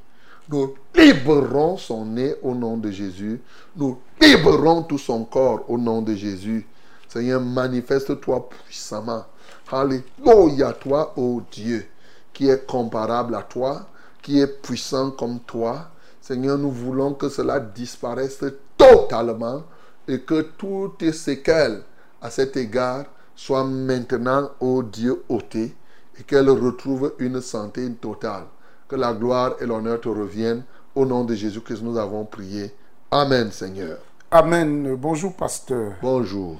[0.48, 3.40] Nous libérons son nez au nom de Jésus.
[3.76, 6.66] Nous libérons tout son corps au nom de Jésus.
[7.08, 9.24] Seigneur, manifeste-toi puissamment.
[9.70, 11.86] Alléluia, toi, ô Dieu,
[12.32, 13.86] qui est comparable à toi,
[14.20, 15.90] qui est puissant comme toi.
[16.20, 18.45] Seigneur, nous voulons que cela disparaisse
[18.76, 19.62] totalement
[20.08, 21.82] et que toutes tes séquelles
[22.20, 23.04] à cet égard
[23.41, 25.75] soient maintenant, ô Dieu, ôtées
[26.18, 28.45] et qu'elle retrouve une santé totale.
[28.87, 30.62] Que la gloire et l'honneur te reviennent
[30.95, 32.75] Au nom de Jésus-Christ, nous avons prié.
[33.11, 33.96] Amen, Seigneur.
[34.30, 34.95] Amen.
[34.95, 35.95] Bonjour, pasteur.
[36.03, 36.58] Bonjour.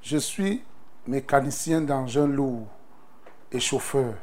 [0.00, 0.62] Je suis
[1.06, 2.66] mécanicien d'engin lourd
[3.50, 4.14] et chauffeur.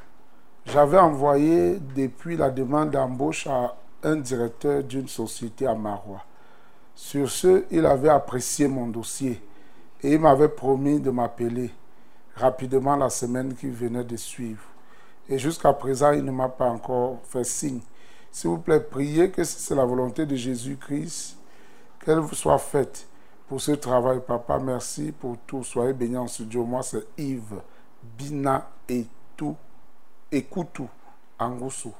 [0.65, 6.25] J'avais envoyé depuis la demande d'embauche à un directeur d'une société à Marois.
[6.95, 9.39] Sur ce, il avait apprécié mon dossier
[10.01, 11.69] et il m'avait promis de m'appeler
[12.39, 14.63] rapidement la semaine qui venait de suivre.
[15.27, 17.81] Et jusqu'à présent, il ne m'a pas encore fait signe.
[18.31, 21.37] S'il vous plaît, priez que c'est la volonté de Jésus-Christ,
[22.03, 23.07] qu'elle vous soit faite
[23.47, 24.21] pour ce travail.
[24.25, 25.63] Papa, merci pour tout.
[25.63, 26.61] Soyez bénis en ce Dieu.
[26.61, 27.61] Moi, c'est Yves
[28.17, 29.05] Bina et
[29.35, 29.55] tout.
[30.31, 30.81] Écoute
[31.37, 31.93] Angoussou.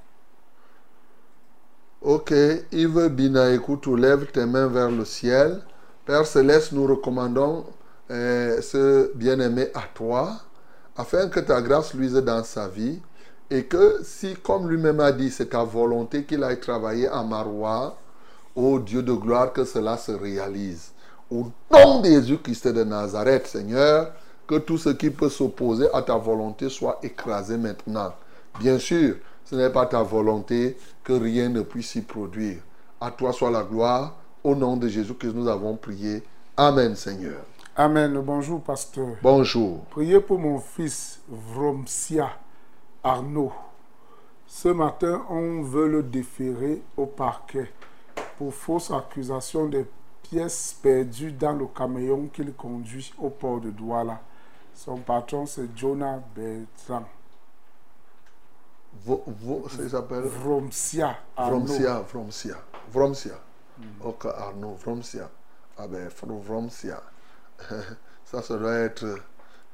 [2.02, 2.34] Ok,
[2.72, 5.61] Yves Bina, écoute, lève tes mains vers le ciel.
[6.06, 7.66] Père Céleste, nous recommandons
[8.11, 10.41] euh, ce bien-aimé à toi,
[10.98, 12.99] afin que ta grâce luise dans sa vie,
[13.52, 17.98] et que si, comme lui-même a dit, c'est ta volonté qu'il aille travailler à Marois,
[18.56, 20.91] ô Dieu de gloire, que cela se réalise.
[21.31, 24.11] Au nom de Jésus-Christ de Nazareth, Seigneur,
[24.48, 28.14] que tout ce qui peut s'opposer à ta volonté soit écrasé maintenant.
[28.60, 29.15] Bien sûr,
[29.45, 32.57] ce n'est pas ta volonté que rien ne puisse s'y produire.
[32.99, 34.15] À toi soit la gloire.
[34.44, 36.23] Au nom de Jésus que nous avons prié.
[36.57, 37.41] Amen, Seigneur.
[37.81, 38.19] Amen.
[38.19, 39.15] Bonjour, pasteur.
[39.23, 39.85] Bonjour.
[39.85, 42.30] Priez pour mon fils Vromsia
[43.01, 43.53] Arnaud.
[44.45, 47.72] Ce matin, on veut le déférer au parquet
[48.38, 49.88] pour fausse accusation des
[50.23, 54.19] pièces perdues dans le camion qu'il conduit au port de Douala.
[54.73, 57.07] Son patron, c'est Jonah Bertrand.
[59.06, 61.60] Vo, vo, ça s'appelle Vromsia Arnaud.
[61.60, 62.56] Vromsia, Vromsia.
[62.91, 63.39] Vromsia.
[64.03, 65.30] Ok, Arnaud, Vromsia.
[65.77, 67.01] Ah ben, Vromsia.
[68.26, 69.06] Ça, ça doit être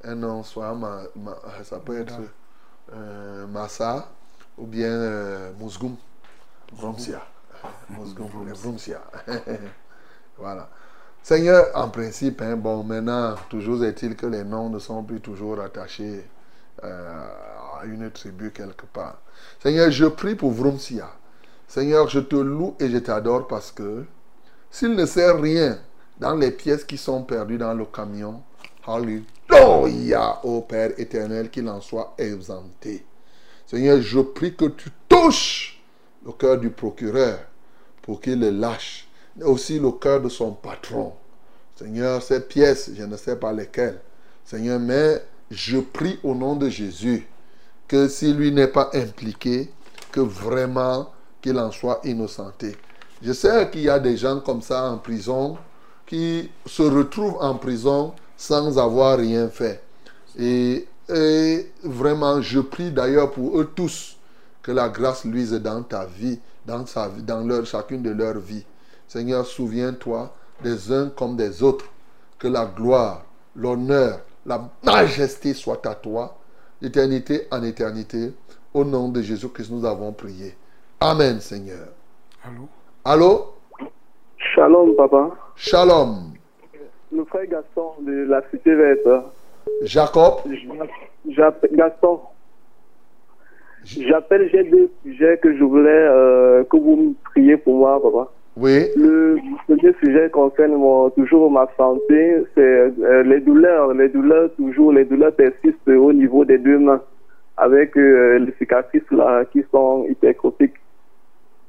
[0.03, 2.20] un nom, soit ma, ma- ça peut être
[2.94, 4.10] euh, Massa
[4.57, 5.95] ou bien euh, Mousgoum.
[6.74, 7.22] Vromsia.
[7.90, 9.02] Mousgoum, Vromsia.
[10.38, 10.70] voilà.
[11.24, 15.60] Seigneur, en principe, hein, bon, maintenant, toujours est-il que les noms ne sont plus toujours
[15.60, 16.26] attachés
[16.84, 17.28] euh,
[17.82, 19.18] à une tribu quelque part.
[19.62, 21.10] Seigneur, je prie pour Vrumsia.
[21.68, 24.06] Seigneur, je te loue et je t'adore parce que
[24.70, 25.80] s'il ne sert rien
[26.20, 28.42] dans les pièces qui sont perdues dans le camion,
[28.88, 33.04] Alléluia, ô Père éternel, qu'il en soit exempté.
[33.66, 35.82] Seigneur, je prie que tu touches
[36.24, 37.40] le cœur du procureur
[38.04, 41.14] pour qu'il le lâche, mais aussi le cœur de son patron.
[41.76, 44.00] Seigneur, ces pièces, je ne sais pas lesquelles.
[44.44, 47.28] Seigneur, mais je prie au nom de Jésus
[47.88, 49.72] que si lui n'est pas impliqué,
[50.12, 51.12] que vraiment
[51.42, 52.78] qu'il en soit innocenté.
[53.22, 55.58] Je sais qu'il y a des gens comme ça en prison
[56.06, 59.82] qui se retrouvent en prison sans avoir rien fait.
[60.38, 64.18] Et, et vraiment, je prie d'ailleurs pour eux tous
[64.61, 68.40] que la grâce luise dans ta vie, dans, sa, vie, dans leur, chacune de leurs
[68.40, 68.65] vies.
[69.07, 70.34] Seigneur, souviens-toi
[70.64, 71.86] des uns comme des autres,
[72.40, 73.23] que la gloire,
[73.56, 76.38] l'honneur, la majesté soit à toi,
[76.82, 78.34] d'éternité en éternité.
[78.73, 80.57] Au nom de Jésus-Christ, nous avons prié.
[80.99, 81.88] Amen, Seigneur.
[82.44, 82.68] Allô?
[83.03, 83.55] Allô?
[84.76, 85.30] Shalom, papa.
[85.56, 86.15] Shalom.
[87.14, 89.07] Le frère Gaston de la Cité Verte.
[89.84, 90.34] Jacob?
[91.30, 92.19] J'appelle Gaston.
[93.85, 98.30] J'appelle, j'ai deux sujets que je voulais euh, que vous me priez pour moi, papa.
[98.57, 98.88] Oui.
[98.97, 102.61] Le premier sujet concerne mon- toujours ma santé, c'est
[103.02, 103.93] euh, les douleurs.
[103.93, 107.02] Les douleurs, toujours, les douleurs persistent au niveau des deux mains,
[107.56, 110.73] avec euh, les cicatrices là qui sont hypertropiques.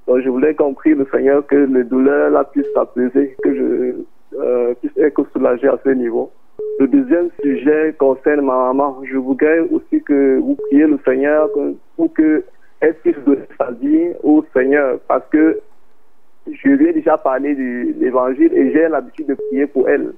[0.06, 3.94] Donc je voulais qu'on prie le Seigneur que les douleurs là puissent s'apaiser, que je
[4.38, 6.30] euh, puisse être soulagé à ce niveau.
[6.78, 9.02] Le deuxième sujet concerne ma maman.
[9.04, 11.50] Je voudrais aussi que vous priez le Seigneur
[11.96, 12.44] pour que
[12.80, 15.60] elle puisse donner sa vie au Seigneur, parce que
[16.50, 20.12] je lui ai déjà parlé de l'évangile et j'ai l'habitude de prier pour elle.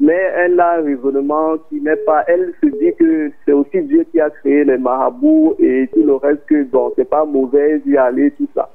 [0.00, 2.24] Mais elle a un raisonnement qui n'est pas.
[2.26, 6.14] Elle se dit que c'est aussi Dieu qui a créé les marabouts et tout le
[6.14, 8.70] reste, que bon, c'est pas mauvais d'y aller, tout ça.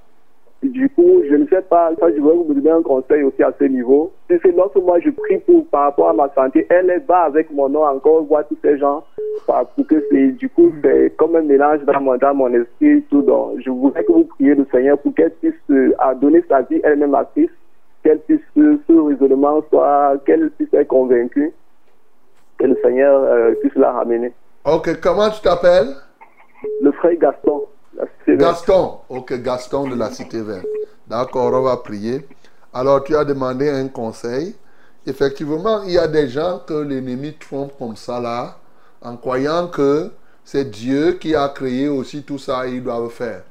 [0.71, 3.53] Du coup, je ne sais pas, ça, je voudrais vous donner un conseil aussi à
[3.59, 4.11] ce niveau.
[4.29, 7.23] Si c'est lorsque moi je prie pour, par rapport à ma santé, elle est bas
[7.23, 9.03] avec mon nom encore, voit tous ces gens,
[9.45, 13.21] pour que c'est, du coup, c'est comme un mélange dans mon, dans mon esprit, tout.
[13.21, 16.81] Donc, je voudrais que vous priez le Seigneur pour qu'elle puisse euh, donner sa vie
[16.83, 17.53] elle-même à Christ,
[18.03, 21.53] qu'elle puisse, euh, ce raisonnement soit, qu'elle puisse être convaincue,
[22.57, 24.33] que le Seigneur euh, puisse la ramener.
[24.65, 25.93] Ok, comment tu t'appelles?
[26.81, 27.61] Le frère Gaston.
[28.27, 28.99] Gaston.
[29.09, 30.65] Ok, Gaston de la Cité Verte.
[31.07, 32.27] D'accord, on va prier.
[32.73, 34.55] Alors, tu as demandé un conseil.
[35.05, 38.57] Effectivement, il y a des gens que l'ennemi trompe comme ça là,
[39.01, 40.09] en croyant que
[40.43, 43.43] c'est Dieu qui a créé aussi tout ça et ils doivent faire.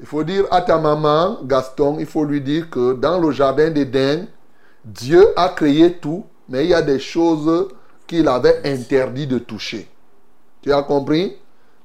[0.00, 3.70] Il faut dire à ta maman, Gaston, il faut lui dire que dans le jardin
[3.70, 4.26] d'Éden,
[4.84, 7.68] Dieu a créé tout, mais il y a des choses
[8.06, 9.88] qu'il avait interdit de toucher.
[10.62, 11.36] Tu as compris?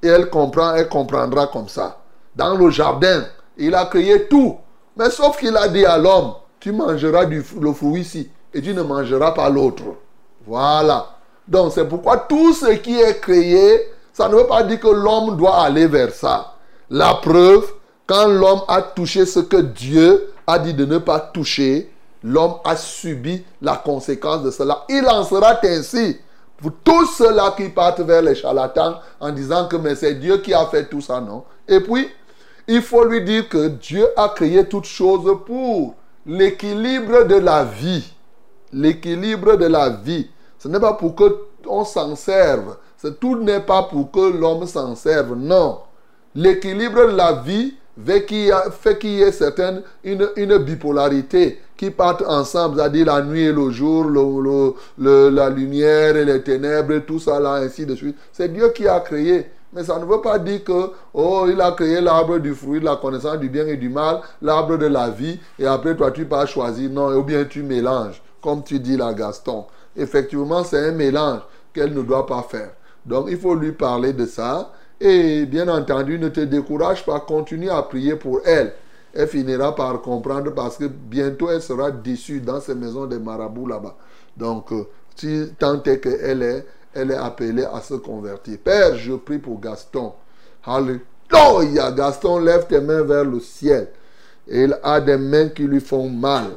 [0.03, 1.97] Et elle comprend, elle comprendra comme ça.
[2.35, 3.25] Dans le jardin,
[3.57, 4.57] il a créé tout.
[4.95, 8.73] Mais sauf qu'il a dit à l'homme, tu mangeras du, le fruit ici et tu
[8.73, 9.83] ne mangeras pas l'autre.
[10.45, 11.07] Voilà.
[11.47, 15.37] Donc c'est pourquoi tout ce qui est créé, ça ne veut pas dire que l'homme
[15.37, 16.53] doit aller vers ça.
[16.89, 17.65] La preuve,
[18.05, 21.91] quand l'homme a touché ce que Dieu a dit de ne pas toucher,
[22.23, 24.85] l'homme a subi la conséquence de cela.
[24.89, 26.17] Il en sera ainsi
[26.57, 30.65] pour tous ceux-là qui partent vers les charlatans en disant que c'est Dieu qui a
[30.65, 31.43] fait tout ça, non?
[31.67, 32.09] Et puis,
[32.67, 38.11] il faut lui dire que Dieu a créé toutes choses pour l'équilibre de la vie.
[38.73, 40.29] L'équilibre de la vie.
[40.57, 42.77] Ce n'est pas pour que on s'en serve.
[43.21, 45.35] Tout n'est pas pour que l'homme s'en serve.
[45.35, 45.79] Non.
[46.35, 47.75] L'équilibre de la vie
[48.05, 53.51] fait qu'il y ait certaine, une, une bipolarité qui partent ensemble, c'est-à-dire la nuit et
[53.51, 58.17] le jour, le, la lumière et les ténèbres, tout ça là, ainsi de suite.
[58.31, 59.47] C'est Dieu qui a créé.
[59.73, 62.85] Mais ça ne veut pas dire que, oh, il a créé l'arbre du fruit de
[62.85, 66.25] la connaissance du bien et du mal, l'arbre de la vie, et après toi tu
[66.25, 66.89] pas choisir.
[66.89, 69.65] Non, ou bien tu mélanges, comme tu dis là, Gaston.
[69.95, 71.41] Effectivement, c'est un mélange
[71.73, 72.71] qu'elle ne doit pas faire.
[73.05, 74.71] Donc, il faut lui parler de ça.
[74.99, 78.73] Et bien entendu, ne te décourage pas, continue à prier pour elle.
[79.13, 83.67] Elle finira par comprendre parce que bientôt elle sera déçue dans ces maisons des marabouts
[83.67, 83.95] là-bas.
[84.35, 88.57] Donc, euh, tant est qu'elle est, elle est appelée à se convertir.
[88.63, 90.13] Père, je prie pour Gaston.
[90.65, 91.91] Alléluia.
[91.91, 93.89] Gaston, lève tes mains vers le ciel.
[94.47, 96.51] Il a des mains qui lui font mal,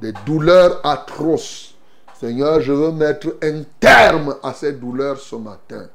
[0.00, 1.74] des douleurs atroces.
[2.18, 5.86] Seigneur, je veux mettre un terme à ces douleurs ce matin.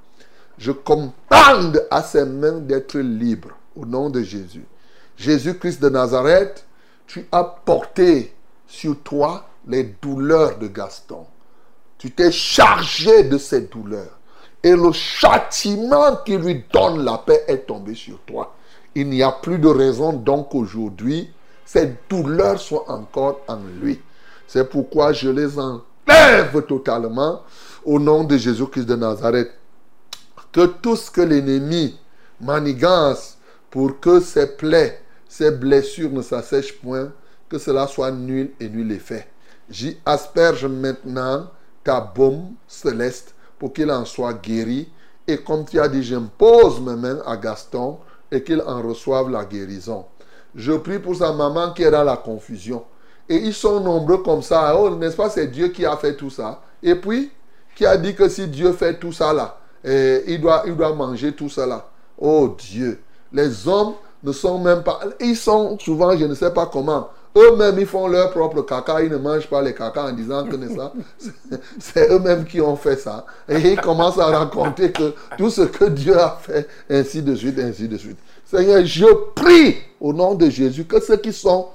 [0.57, 4.65] Je commande à ses mains d'être libres au nom de Jésus.
[5.15, 6.65] Jésus-Christ de Nazareth,
[7.05, 8.33] tu as porté
[8.67, 11.25] sur toi les douleurs de Gaston.
[11.97, 14.19] Tu t'es chargé de ces douleurs.
[14.63, 18.55] Et le châtiment qui lui donne la paix est tombé sur toi.
[18.95, 21.31] Il n'y a plus de raison donc aujourd'hui,
[21.65, 23.99] ces douleurs soient encore en lui.
[24.47, 27.41] C'est pourquoi je les enlève totalement
[27.85, 29.51] au nom de Jésus-Christ de Nazareth.
[30.51, 31.99] Que tout ce que l'ennemi
[32.39, 33.37] manigance
[33.69, 37.11] pour que ses plaies, ses blessures ne s'assèchent point,
[37.49, 39.27] que cela soit nul et nul effet.
[39.69, 41.49] J'y asperge maintenant
[41.83, 44.89] ta baume céleste pour qu'il en soit guéri.
[45.27, 47.97] Et comme tu as dit, j'impose mes mains à Gaston
[48.31, 50.05] et qu'il en reçoive la guérison.
[50.55, 52.85] Je prie pour sa maman qui est dans la confusion.
[53.29, 54.75] Et ils sont nombreux comme ça.
[54.77, 56.61] Oh, n'est-ce pas, c'est Dieu qui a fait tout ça?
[56.81, 57.31] Et puis,
[57.75, 61.49] qui a dit que si Dieu fait tout ça là, eh, il, doit, manger tout
[61.49, 61.87] cela.
[62.17, 62.99] Oh Dieu,
[63.31, 63.93] les hommes
[64.23, 64.99] ne sont même pas...
[65.19, 69.11] Ils sont souvent, je ne sais pas comment, eux-mêmes, ils font leur propre caca, ils
[69.11, 70.91] ne mangent pas les caca en disant que ça,
[71.79, 73.25] c'est eux-mêmes qui ont fait ça.
[73.47, 74.91] Et ils commencent à raconter
[75.37, 78.17] tout ce que Dieu a fait, ainsi de suite, ainsi de suite.
[78.45, 79.05] Seigneur, je
[79.35, 81.67] prie au nom de Jésus que ceux qui sont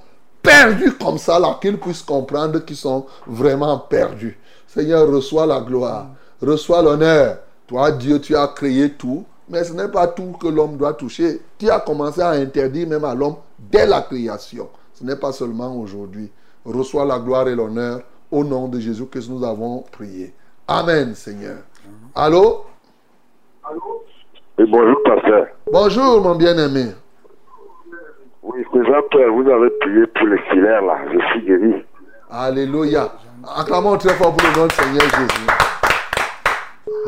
[0.42, 4.38] perdus comme ça, là, qu'ils puissent comprendre qu'ils sont vraiment perdus.
[4.66, 6.08] Seigneur, reçois la gloire,
[6.40, 7.38] reçois l'honneur.
[7.72, 11.40] Toi, Dieu, tu as créé tout, mais ce n'est pas tout que l'homme doit toucher.
[11.56, 14.68] Tu as commencé à interdire même à l'homme dès la création.
[14.92, 16.30] Ce n'est pas seulement aujourd'hui.
[16.66, 20.34] Reçois la gloire et l'honneur au nom de Jésus que nous avons prié.
[20.68, 21.60] Amen, Seigneur.
[22.14, 22.66] Allô?
[23.64, 24.04] Allô?
[24.58, 25.46] Oui, bonjour, pasteur.
[25.72, 26.88] Bonjour, mon bien-aimé.
[28.42, 29.32] Oui, c'est Jean-Pierre.
[29.32, 30.98] Vous avez prié pour les filaires, là.
[31.10, 31.82] Je suis guéri.
[32.30, 33.14] Alléluia.
[33.56, 35.04] Acclamons très fort pour le nom du Seigneur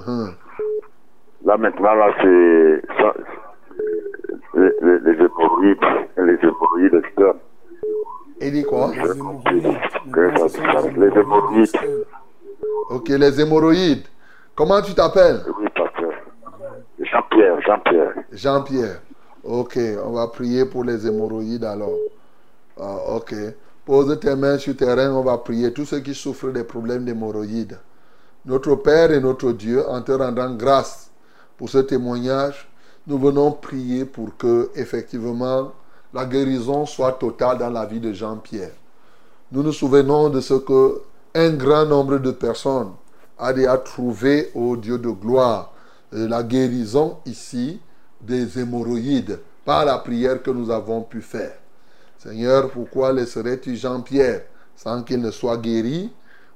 [0.09, 0.35] Jésus.
[1.45, 2.83] Là, maintenant, là, c'est
[4.55, 5.79] les, les, les hémorroïdes.
[6.17, 7.39] Les hémorroïdes externes.
[8.41, 8.91] Il dit quoi?
[8.95, 9.11] Les
[11.19, 11.77] hémorroïdes.
[12.91, 14.07] Ok, les hémorroïdes.
[14.55, 15.43] Comment tu t'appelles?
[15.59, 16.13] Oui, pasteur.
[17.01, 18.15] Jean-Pierre, Jean-Pierre.
[18.33, 19.01] Jean-Pierre.
[19.43, 21.99] Ok, on va prier pour les hémorroïdes alors.
[22.81, 23.35] Ah, ok.
[23.85, 25.73] Pose tes mains sur tes reins, on va prier.
[25.73, 27.79] Tous ceux qui souffrent des problèmes d'hémorroïdes.
[28.47, 31.04] Notre Père et notre Dieu, en te rendant grâce
[31.57, 32.69] pour ce témoignage,
[33.07, 35.73] nous venons prier pour que, effectivement,
[36.13, 38.73] la guérison soit totale dans la vie de Jean-Pierre.
[39.53, 41.03] Nous nous souvenons de ce que
[41.35, 42.93] un grand nombre de personnes
[43.39, 45.73] a déjà trouvé au Dieu de gloire
[46.13, 47.81] la guérison ici
[48.21, 51.55] des hémorroïdes par la prière que nous avons pu faire.
[52.19, 54.43] Seigneur, pourquoi laisserais-tu Jean-Pierre
[54.77, 56.11] sans qu'il ne soit guéri?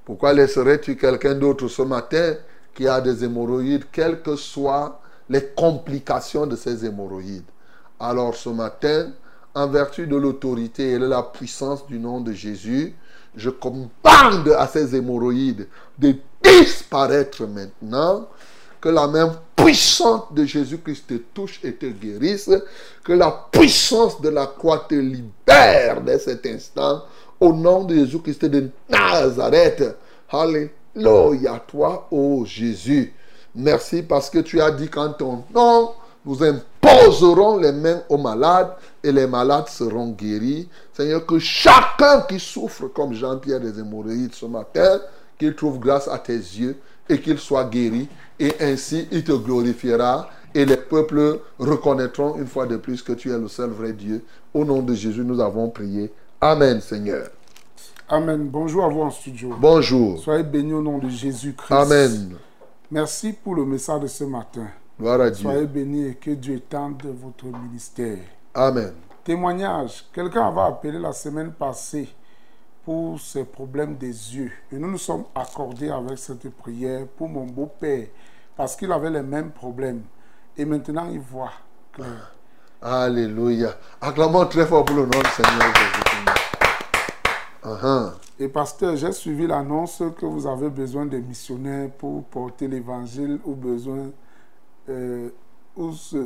[0.05, 2.35] Pourquoi laisserais-tu quelqu'un d'autre ce matin
[2.79, 7.51] qui a des hémorroïdes, quelles que soient les complications de ces hémorroïdes
[7.99, 9.11] Alors ce matin,
[9.53, 12.95] en vertu de l'autorité et de la puissance du nom de Jésus,
[13.35, 13.91] je commande
[14.57, 15.67] à ces hémorroïdes
[15.99, 18.29] de disparaître maintenant.
[18.81, 22.49] Que la main puissante de Jésus-Christ te touche et te guérisse.
[23.03, 27.03] Que la puissance de la croix te libère dès cet instant.
[27.41, 29.97] Au nom de Jésus-Christ de Nazareth.
[31.07, 33.13] Alléluia, toi, ô Jésus.
[33.55, 35.93] Merci parce que tu as dit qu'en ton nom,
[36.25, 38.73] nous imposerons les mains aux malades
[39.03, 40.69] et les malades seront guéris.
[40.93, 45.01] Seigneur, que chacun qui souffre comme Jean-Pierre des hémorroïdes ce matin,
[45.39, 46.77] qu'il trouve grâce à tes yeux
[47.09, 48.09] et qu'il soit guéri.
[48.39, 53.31] Et ainsi, il te glorifiera et les peuples reconnaîtront une fois de plus que tu
[53.31, 54.25] es le seul vrai Dieu.
[54.53, 56.13] Au nom de Jésus, nous avons prié.
[56.41, 57.29] Amen, Seigneur.
[58.11, 58.49] Amen.
[58.49, 59.55] Bonjour à vous en studio.
[59.61, 60.19] Bonjour.
[60.19, 61.75] Soyez bénis au nom de Jésus-Christ.
[61.75, 62.37] Amen.
[62.91, 64.67] Merci pour le message de ce matin.
[64.99, 65.43] Gloire à Dieu.
[65.43, 68.17] Soyez bénis et que Dieu étende votre ministère.
[68.55, 68.95] Amen.
[69.23, 70.07] Témoignage.
[70.11, 72.09] Quelqu'un avait appelé la semaine passée
[72.83, 74.53] pour ses problèmes des yeux.
[74.73, 78.07] Et nous nous sommes accordés avec cette prière pour mon beau-père
[78.57, 80.01] parce qu'il avait les mêmes problèmes.
[80.57, 81.53] Et maintenant, il voit
[81.93, 82.35] clair.
[82.81, 83.75] Alléluia.
[84.01, 86.08] Acclamons très fort pour le nom du Seigneur Jésus.
[87.69, 88.13] Uh-huh.
[88.39, 93.55] Et pasteur, j'ai suivi l'annonce que vous avez besoin de missionnaires pour porter l'évangile ou
[93.55, 94.11] besoin
[94.89, 95.29] euh,
[95.93, 96.17] ce-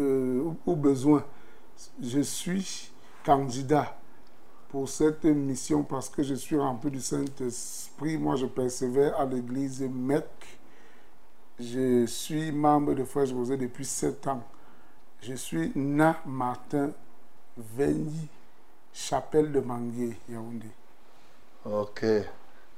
[0.00, 1.20] euh, euh.
[2.00, 2.90] Je suis
[3.24, 3.96] candidat
[4.70, 8.16] pour cette mission parce que je suis rempli du Saint-Esprit.
[8.18, 10.24] Moi, je persévère à l'église MEC.
[11.60, 14.42] Je suis membre de Frères José depuis sept ans.
[15.20, 16.90] Je suis Na Martin
[18.92, 20.66] chapelle de Mangué, Yaoundé.
[21.64, 22.04] Ok.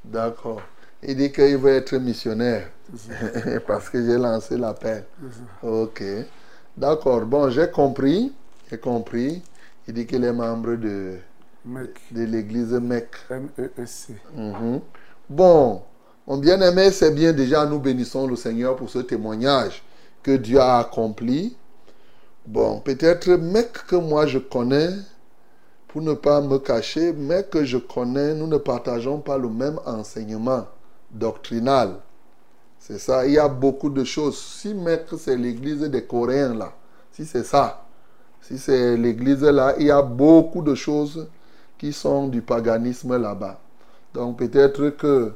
[0.05, 0.63] D'accord.
[1.03, 2.71] Il dit qu'il veut être missionnaire
[3.67, 5.05] parce que j'ai lancé l'appel.
[5.63, 6.03] Ok.
[6.77, 7.23] D'accord.
[7.23, 8.33] Bon, j'ai compris.
[8.71, 9.43] J'ai compris.
[9.87, 11.19] Il dit qu'il est membre de,
[11.65, 13.09] MEC, de l'église MEC.
[13.31, 14.17] M-E-E-C.
[14.35, 14.81] Mhm.
[15.29, 15.83] Bon,
[16.27, 19.83] mon bien-aimé, c'est bien déjà, nous bénissons le Seigneur pour ce témoignage
[20.23, 21.57] que Dieu a accompli.
[22.47, 24.91] Bon, peut-être mec que moi je connais,
[25.95, 29.79] pour ne pas me cacher, mais que je connais, nous ne partageons pas le même
[29.87, 30.67] enseignement
[31.13, 32.01] doctrinal.
[32.81, 34.37] C'est ça, il y a beaucoup de choses.
[34.37, 36.73] Si maître, c'est l'église des Coréens là,
[37.13, 37.85] si c'est ça,
[38.41, 41.29] si c'est l'église là, il y a beaucoup de choses
[41.79, 43.61] qui sont du paganisme là-bas.
[44.13, 45.31] Donc peut-être que...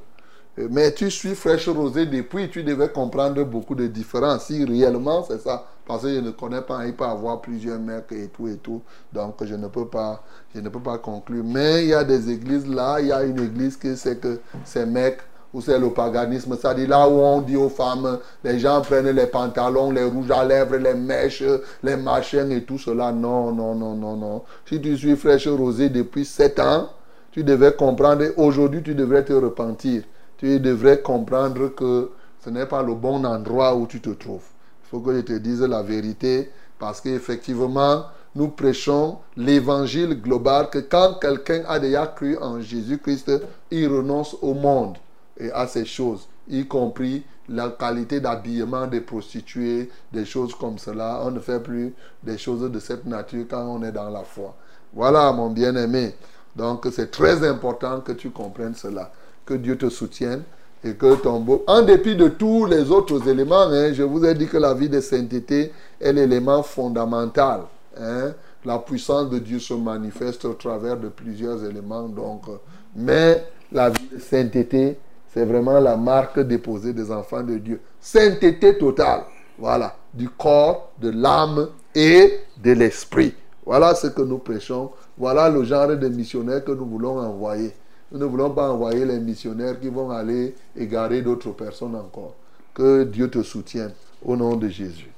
[0.57, 4.47] Mais tu suis fraîche rosée depuis, tu devais comprendre beaucoup de différences.
[4.47, 8.13] Si réellement c'est ça, parce que je ne connais pas, il peut avoir plusieurs mecs
[8.13, 8.83] et tout et tout.
[9.13, 10.23] Donc je ne peux pas,
[10.55, 11.43] je ne peux pas conclure.
[11.45, 14.39] Mais il y a des églises là, il y a une église qui c'est que
[14.65, 15.19] c'est mec
[15.55, 16.55] ou c'est le paganisme.
[16.61, 20.45] C'est-à-dire là où on dit aux femmes, les gens prennent les pantalons, les rouges à
[20.45, 21.43] lèvres, les mèches,
[21.83, 23.11] les machins et tout cela.
[23.11, 24.43] Non, non, non, non, non.
[24.67, 26.91] Si tu suis fraîche rosée depuis 7 ans,
[27.33, 30.03] tu devais comprendre, aujourd'hui tu devrais te repentir.
[30.37, 32.11] Tu devrais comprendre que
[32.45, 34.45] ce n'est pas le bon endroit où tu te trouves.
[34.89, 38.05] Il faut que je te dise la vérité parce qu'effectivement,
[38.35, 43.31] nous prêchons l'évangile global que quand quelqu'un a déjà cru en Jésus-Christ,
[43.71, 44.97] il renonce au monde
[45.39, 51.21] et à ces choses, y compris la qualité d'habillement des prostituées, des choses comme cela.
[51.23, 51.93] On ne fait plus
[52.23, 54.55] des choses de cette nature quand on est dans la foi.
[54.95, 56.15] Voilà, mon bien-aimé.
[56.57, 59.13] Donc, c'est très important que tu comprennes cela.
[59.45, 60.43] Que Dieu te soutienne
[60.85, 61.65] et que ton beau...
[61.67, 64.89] En dépit de tous les autres éléments, hein, je vous ai dit que la vie
[64.89, 67.63] de sainteté est l'élément fondamental.
[67.99, 68.33] hein.
[68.65, 72.09] La puissance de Dieu se manifeste au travers de plusieurs éléments.
[72.09, 72.57] Donc, euh,
[72.97, 74.99] mais la vie de sainteté,
[75.33, 77.81] c'est vraiment la marque déposée des enfants de Dieu.
[78.01, 79.23] Sainteté totale.
[79.59, 79.95] Voilà.
[80.13, 83.35] Du corps, de l'âme et de l'esprit.
[83.65, 84.91] Voilà ce que nous prêchons.
[85.17, 87.73] Voilà le genre de missionnaires que nous voulons envoyer.
[88.11, 92.35] Nous ne voulons pas envoyer les missionnaires qui vont aller égarer d'autres personnes encore.
[92.73, 93.93] Que Dieu te soutienne
[94.25, 95.11] au nom de Jésus.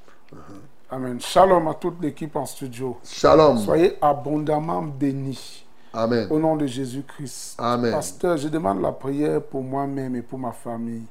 [0.90, 1.20] Amen.
[1.20, 2.98] Shalom à toute l'équipe en studio.
[3.04, 3.58] Shalom.
[3.58, 5.64] Soyez abondamment bénis.
[5.92, 6.26] Amen.
[6.30, 7.54] Au nom de Jésus-Christ.
[7.58, 7.92] Amen.
[7.92, 11.04] Pasteur, je demande la prière pour moi-même et pour ma famille.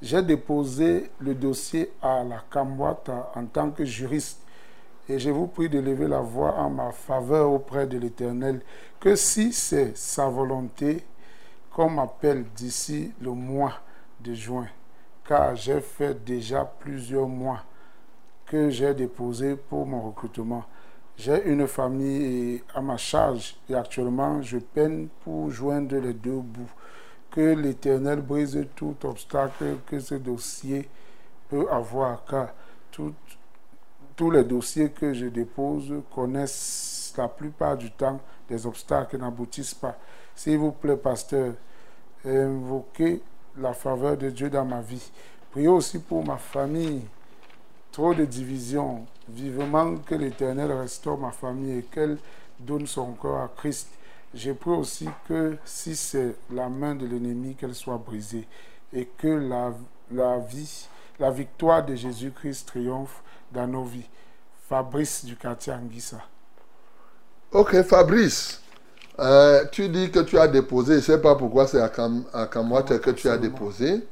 [0.00, 4.40] J'ai déposé le dossier à la Camboata en tant que juriste
[5.08, 8.60] et je vous prie de lever la voix en ma faveur auprès de l'Éternel,
[9.00, 11.04] que si c'est sa volonté,
[11.78, 13.74] qu'on m'appelle d'ici le mois
[14.18, 14.66] de juin,
[15.24, 17.62] car j'ai fait déjà plusieurs mois
[18.46, 20.64] que j'ai déposé pour mon recrutement.
[21.16, 26.68] J'ai une famille à ma charge et actuellement je peine pour joindre les deux bouts.
[27.30, 30.88] Que l'Éternel brise tout obstacle que ce dossier
[31.48, 32.48] peut avoir, car
[32.90, 38.18] tous les dossiers que je dépose connaissent la plupart du temps,
[38.48, 39.96] des obstacles n'aboutissent pas.
[40.34, 41.54] S'il vous plaît, pasteur,
[42.24, 43.22] invoquez
[43.56, 45.10] la faveur de Dieu dans ma vie.
[45.50, 47.02] Priez aussi pour ma famille.
[47.92, 49.06] Trop de divisions.
[49.28, 52.18] Vivement que l'Éternel restaure ma famille et qu'elle
[52.58, 53.88] donne son corps à Christ.
[54.34, 58.46] Je prie aussi que si c'est la main de l'ennemi, qu'elle soit brisée
[58.92, 59.72] et que la,
[60.10, 60.88] la vie,
[61.18, 63.22] la victoire de Jésus-Christ triomphe
[63.52, 64.08] dans nos vies.
[64.68, 66.22] Fabrice du quartier Anguissa.
[67.52, 68.62] Ok, Fabrice,
[69.20, 72.24] euh, tu dis que tu as déposé, je ne sais pas pourquoi c'est à, Cam,
[72.32, 74.06] à Kamwata que tu as déposé.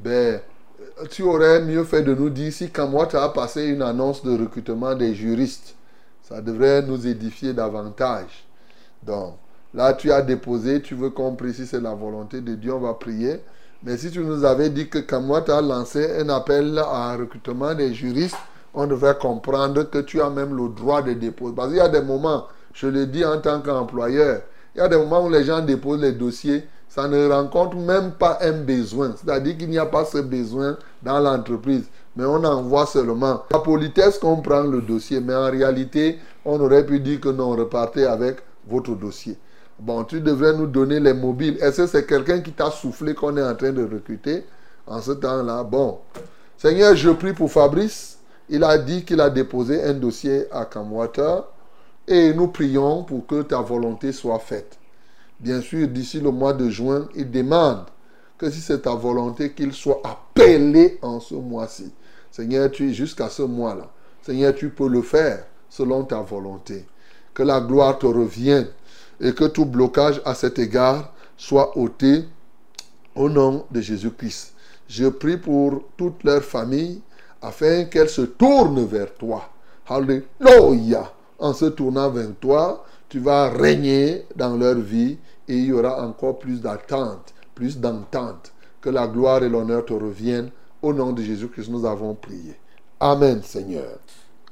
[0.00, 0.40] Ben,
[1.10, 4.94] tu aurais mieux fait de nous dire si Kamwata a passé une annonce de recrutement
[4.94, 5.74] des juristes.
[6.22, 8.46] Ça devrait nous édifier davantage.
[9.02, 9.36] Donc,
[9.74, 12.94] là, tu as déposé, tu veux qu'on précise c'est la volonté de Dieu, on va
[12.94, 13.40] prier.
[13.82, 17.94] Mais si tu nous avais dit que Kamwata a lancé un appel à recrutement des
[17.94, 18.36] juristes,
[18.74, 21.54] on devrait comprendre que tu as même le droit de déposer.
[21.54, 24.42] Parce qu'il y a des moments, je le dis en tant qu'employeur,
[24.74, 28.12] il y a des moments où les gens déposent les dossiers, ça ne rencontre même
[28.12, 29.14] pas un besoin.
[29.16, 31.84] C'est-à-dire qu'il n'y a pas ce besoin dans l'entreprise,
[32.16, 33.42] mais on envoie seulement.
[33.50, 37.50] La politesse qu'on prend le dossier, mais en réalité, on aurait pu dire que non,
[37.50, 39.38] repartez avec votre dossier.
[39.78, 41.56] Bon, tu devrais nous donner les mobiles.
[41.60, 44.44] Est-ce que c'est quelqu'un qui t'a soufflé qu'on est en train de recruter
[44.86, 45.64] en ce temps-là?
[45.64, 45.98] Bon.
[46.58, 48.18] Seigneur, je prie pour Fabrice.
[48.48, 51.42] Il a dit qu'il a déposé un dossier à Camwater
[52.06, 54.78] et nous prions pour que ta volonté soit faite.
[55.40, 57.86] Bien sûr, d'ici le mois de juin, il demande
[58.38, 61.92] que si c'est ta volonté, qu'il soit appelé en ce mois-ci.
[62.30, 63.88] Seigneur, tu es jusqu'à ce mois-là.
[64.22, 66.86] Seigneur, tu peux le faire selon ta volonté.
[67.34, 68.68] Que la gloire te revienne
[69.20, 72.24] et que tout blocage à cet égard soit ôté
[73.14, 74.54] au nom de Jésus-Christ.
[74.88, 77.00] Je prie pour toute leur famille
[77.40, 79.48] afin qu'elle se tourne vers toi.
[79.88, 81.12] Alléluia.
[81.42, 86.06] En se tournant vers toi, tu vas régner dans leur vie et il y aura
[86.06, 88.52] encore plus d'attente, plus d'entente.
[88.80, 90.50] Que la gloire et l'honneur te reviennent.
[90.80, 92.54] Au nom de Jésus-Christ, nous avons prié.
[93.00, 93.98] Amen, Seigneur.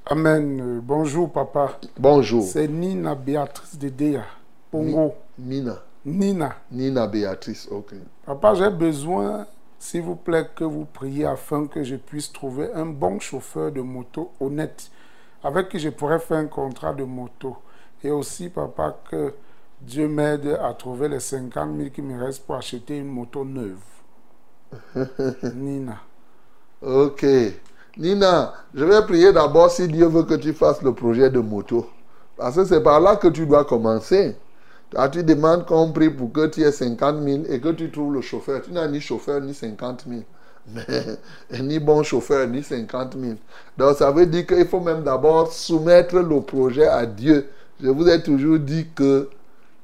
[0.05, 0.81] Amen.
[0.83, 1.79] Bonjour, papa.
[1.97, 2.43] Bonjour.
[2.43, 4.25] C'est Nina Béatrice de Dea,
[4.73, 5.15] Pongo.
[5.39, 5.77] Nina.
[6.05, 6.57] Nina.
[6.73, 7.95] Nina Béatrice, ok.
[8.27, 9.47] Papa, j'ai besoin,
[9.79, 13.81] s'il vous plaît, que vous priez afin que je puisse trouver un bon chauffeur de
[13.81, 14.91] moto honnête
[15.43, 17.57] avec qui je pourrais faire un contrat de moto.
[18.03, 19.35] Et aussi, papa, que
[19.81, 23.79] Dieu m'aide à trouver les 50 000 qui me restent pour acheter une moto neuve.
[25.55, 25.99] Nina.
[26.83, 27.27] Ok.
[27.97, 31.87] Nina, je vais prier d'abord si Dieu veut que tu fasses le projet de moto.
[32.37, 34.37] Parce que c'est par là que tu dois commencer.
[35.13, 38.21] Tu demandes qu'on prie pour que tu aies 50 000 et que tu trouves le
[38.21, 38.63] chauffeur.
[38.63, 40.23] Tu n'as ni chauffeur ni 50 000.
[40.69, 40.83] Mais,
[41.61, 43.35] ni bon chauffeur ni 50 000.
[43.77, 47.49] Donc ça veut dire qu'il faut même d'abord soumettre le projet à Dieu.
[47.83, 49.29] Je vous ai toujours dit que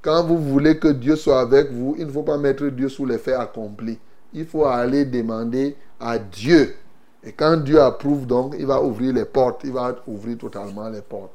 [0.03, 3.07] quand vous voulez que Dieu soit avec vous, il ne faut pas mettre Dieu sous
[3.07, 3.99] les faits accomplis.
[4.33, 6.77] Il faut aller demander à Dieu.
[7.25, 9.63] Et quand Dieu approuve donc, il va ouvrir les portes.
[9.65, 11.33] Il va ouvrir totalement les portes.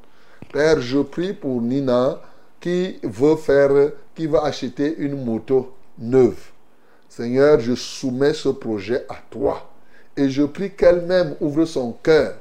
[0.52, 2.20] Père, je prie pour Nina
[2.60, 6.51] qui veut faire, qui va acheter une moto neuve.
[7.14, 9.70] Seigneur, je soumets ce projet à toi.
[10.16, 12.36] Et je prie qu'elle-même ouvre son cœur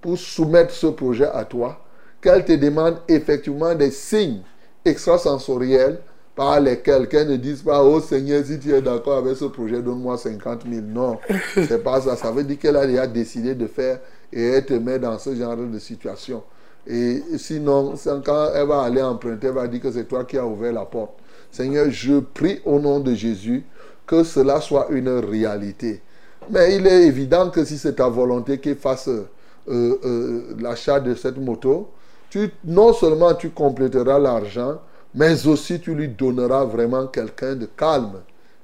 [0.00, 1.78] pour soumettre ce projet à toi.
[2.20, 4.40] Qu'elle te demande effectivement des signes
[4.84, 6.00] extrasensoriels
[6.34, 9.80] par lesquels qu'elle ne dise pas, oh Seigneur, si tu es d'accord avec ce projet,
[9.80, 10.82] donne-moi 50 000.
[10.88, 11.18] Non,
[11.54, 12.16] c'est pas ça.
[12.16, 14.00] Ça veut dire qu'elle a décidé de faire
[14.32, 16.42] et elle te met dans ce genre de situation.
[16.84, 17.94] Et sinon,
[18.24, 20.84] quand elle va aller emprunter, elle va dire que c'est toi qui as ouvert la
[20.84, 21.12] porte.
[21.52, 23.64] Seigneur, je prie au nom de Jésus
[24.06, 26.02] que cela soit une réalité.
[26.50, 29.26] Mais il est évident que si c'est ta volonté qu'il fasse euh,
[29.68, 31.90] euh, l'achat de cette moto,
[32.30, 34.78] tu, non seulement tu compléteras l'argent,
[35.14, 38.20] mais aussi tu lui donneras vraiment quelqu'un de calme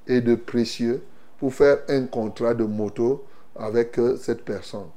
[0.07, 1.03] et de précieux
[1.39, 3.25] pour faire un contrat de moto
[3.57, 4.91] avec euh, cette personne.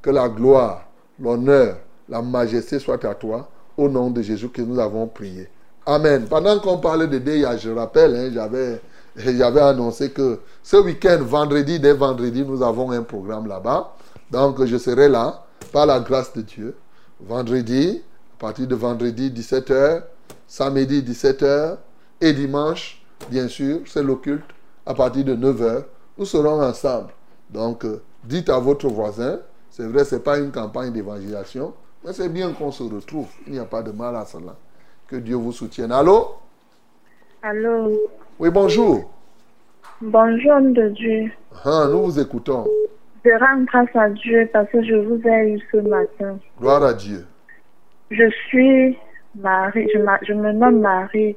[0.00, 0.88] Que la gloire,
[1.20, 5.48] l'honneur, la majesté soit à toi, au nom de Jésus que nous avons prié.
[5.86, 6.26] Amen.
[6.28, 8.80] Pendant qu'on parlait de DIA, je rappelle, hein, j'avais,
[9.16, 13.94] j'avais annoncé que ce week-end, vendredi, dès vendredi, nous avons un programme là-bas.
[14.30, 16.76] Donc, je serai là, par la grâce de Dieu.
[17.20, 18.02] Vendredi,
[18.38, 20.02] à partir de vendredi, 17h,
[20.46, 21.76] samedi, 17h,
[22.20, 24.44] et dimanche, bien sûr, c'est l'occulte,
[24.86, 25.84] à partir de 9h.
[26.18, 27.12] Nous serons ensemble.
[27.50, 29.40] Donc, euh, dites à votre voisin,
[29.70, 31.74] c'est vrai, ce n'est pas une campagne d'évangélisation,
[32.04, 33.28] mais c'est bien qu'on se retrouve.
[33.46, 34.56] Il n'y a pas de mal à cela.
[35.06, 35.92] Que Dieu vous soutienne.
[35.92, 36.36] Allô?
[37.42, 37.98] Allô?
[38.38, 39.10] Oui, bonjour.
[40.00, 41.30] Bonjour, homme de Dieu.
[41.64, 42.66] Ah, nous vous écoutons.
[43.24, 46.38] Je rends grâce à Dieu parce que je vous ai eu ce matin.
[46.58, 47.24] Gloire à Dieu.
[48.10, 48.98] Je suis
[49.36, 51.36] Marie, je, je me nomme Marie.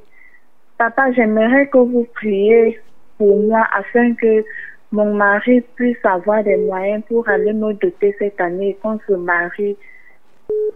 [0.78, 2.80] Papa, j'aimerais que vous priez
[3.18, 4.44] pour moi afin que
[4.92, 9.12] mon mari puisse avoir des moyens pour aller me doter cette année et qu'on se
[9.14, 9.76] marie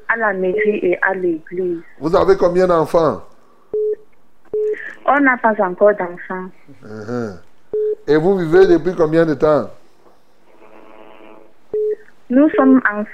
[0.08, 1.80] à la mairie et à l'église.
[1.98, 3.22] Vous avez combien d'enfants?
[5.06, 6.50] On n'a pas encore d'enfants.
[6.82, 7.38] Mhm.
[8.06, 9.70] Et vous vivez depuis combien de temps?
[12.28, 13.04] Nous sommes en,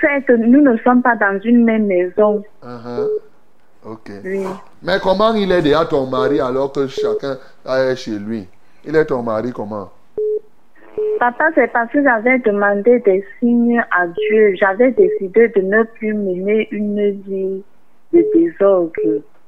[0.00, 2.42] certes, nous ne sommes pas dans une même maison.
[2.62, 3.08] Mhm.
[3.86, 4.10] Ok.
[4.24, 4.46] Oui.
[4.82, 7.36] Mais comment il est déjà ton mari alors que chacun
[7.66, 8.48] est chez lui?
[8.84, 9.90] Il est ton mari comment?
[11.20, 14.54] Papa, c'est parce que j'avais demandé des signes à Dieu.
[14.56, 17.62] J'avais décidé de ne plus mener une vie
[18.12, 18.92] de désordre.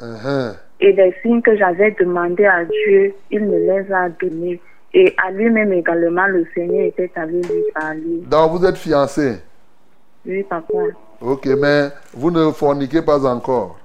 [0.00, 0.54] Mhm.
[0.80, 4.60] Et les signes que j'avais demandé à Dieu, il me les a donnés.
[4.92, 8.22] Et à lui-même également, le Seigneur était allé lui parler.
[8.26, 9.36] Donc vous êtes fiancés?
[10.24, 10.74] Oui, papa.
[11.20, 13.78] Ok, mais vous ne forniquez pas encore.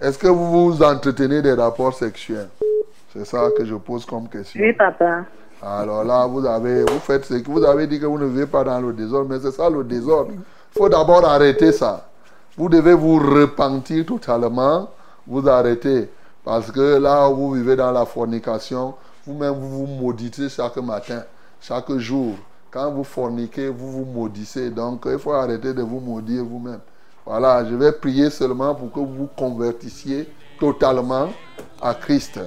[0.00, 2.48] Est-ce que vous vous entretenez des rapports sexuels?
[3.12, 4.60] C'est ça que je pose comme question.
[4.62, 5.24] Oui, papa.
[5.62, 8.46] Alors là, vous avez, vous faites ce que vous avez dit que vous ne vivez
[8.46, 10.32] pas dans le désordre, mais c'est ça le désordre.
[10.34, 12.07] Il faut d'abord arrêter ça.
[12.58, 14.90] Vous devez vous repentir totalement,
[15.28, 16.10] vous arrêter.
[16.44, 18.94] Parce que là où vous vivez dans la fornication,
[19.24, 21.22] vous-même vous vous maudissez chaque matin,
[21.60, 22.34] chaque jour.
[22.68, 24.70] Quand vous forniquez, vous vous maudissez.
[24.70, 26.80] Donc il faut arrêter de vous maudire vous-même.
[27.24, 30.28] Voilà, je vais prier seulement pour que vous vous convertissiez
[30.58, 31.28] totalement
[31.80, 32.40] à Christ.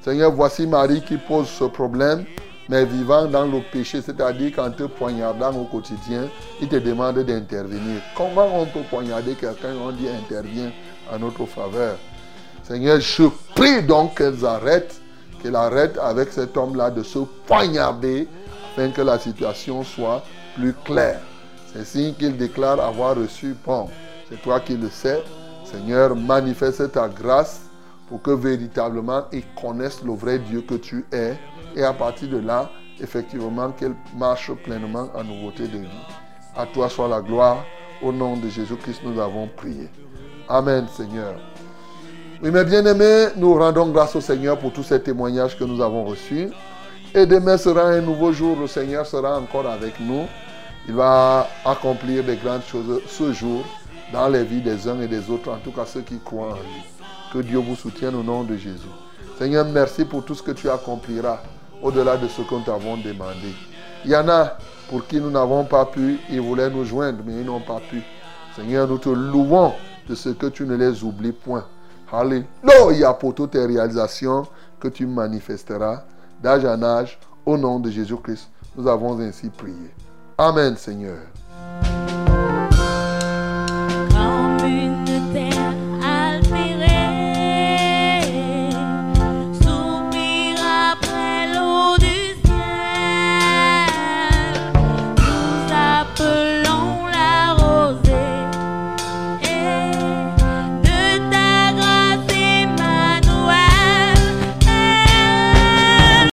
[0.00, 2.24] Seigneur, voici Marie qui pose ce problème,
[2.68, 6.28] mais vivant dans le péché, c'est-à-dire qu'en te poignardant au quotidien,
[6.60, 8.00] il te demande d'intervenir.
[8.16, 10.72] Comment on peut poignarder quelqu'un On dit intervient
[11.12, 11.96] en notre faveur?
[12.64, 13.24] Seigneur, je
[13.54, 15.00] prie donc qu'elles arrêtent,
[15.40, 18.26] qu'elles arrêtent avec cet homme-là de se poignarder
[18.72, 20.24] afin que la situation soit
[20.56, 21.20] plus claire.
[21.72, 23.88] C'est signe qu'il déclare avoir reçu, bon,
[24.28, 25.22] c'est toi qui le sais.
[25.64, 27.60] Seigneur, manifeste ta grâce
[28.08, 31.36] pour que véritablement ils connaissent le vrai Dieu que tu es.
[31.76, 32.70] Et à partir de là,
[33.00, 35.88] effectivement, qu'elle marche pleinement en nouveauté de vie.
[36.56, 37.64] À toi soit la gloire.
[38.02, 39.90] Au nom de Jésus-Christ, nous avons prié.
[40.48, 41.34] Amen, Seigneur.
[42.42, 46.04] Oui, mes bien-aimés, nous rendons grâce au Seigneur pour tous ces témoignages que nous avons
[46.04, 46.48] reçus.
[47.14, 48.56] Et demain sera un nouveau jour.
[48.58, 50.24] Le Seigneur sera encore avec nous.
[50.88, 53.64] Il va accomplir des grandes choses ce jour
[54.12, 56.56] dans les vies des uns et des autres, en tout cas ceux qui croient en
[56.56, 56.84] lui.
[57.32, 58.88] Que Dieu vous soutienne au nom de Jésus.
[59.38, 61.40] Seigneur, merci pour tout ce que tu accompliras
[61.82, 63.54] au-delà de ce que nous t'avons demandé.
[64.04, 64.56] Il y en a
[64.88, 68.02] pour qui nous n'avons pas pu, ils voulaient nous joindre, mais ils n'ont pas pu.
[68.54, 69.72] Seigneur, nous te louons
[70.08, 71.64] de ce que tu ne les oublies point.
[72.12, 74.46] Alléluia pour toutes tes réalisations
[74.78, 76.04] que tu manifesteras
[76.42, 77.18] d'âge en âge.
[77.44, 79.94] Au nom de Jésus-Christ, nous avons ainsi prié.
[80.38, 81.18] Amen, Seigneur.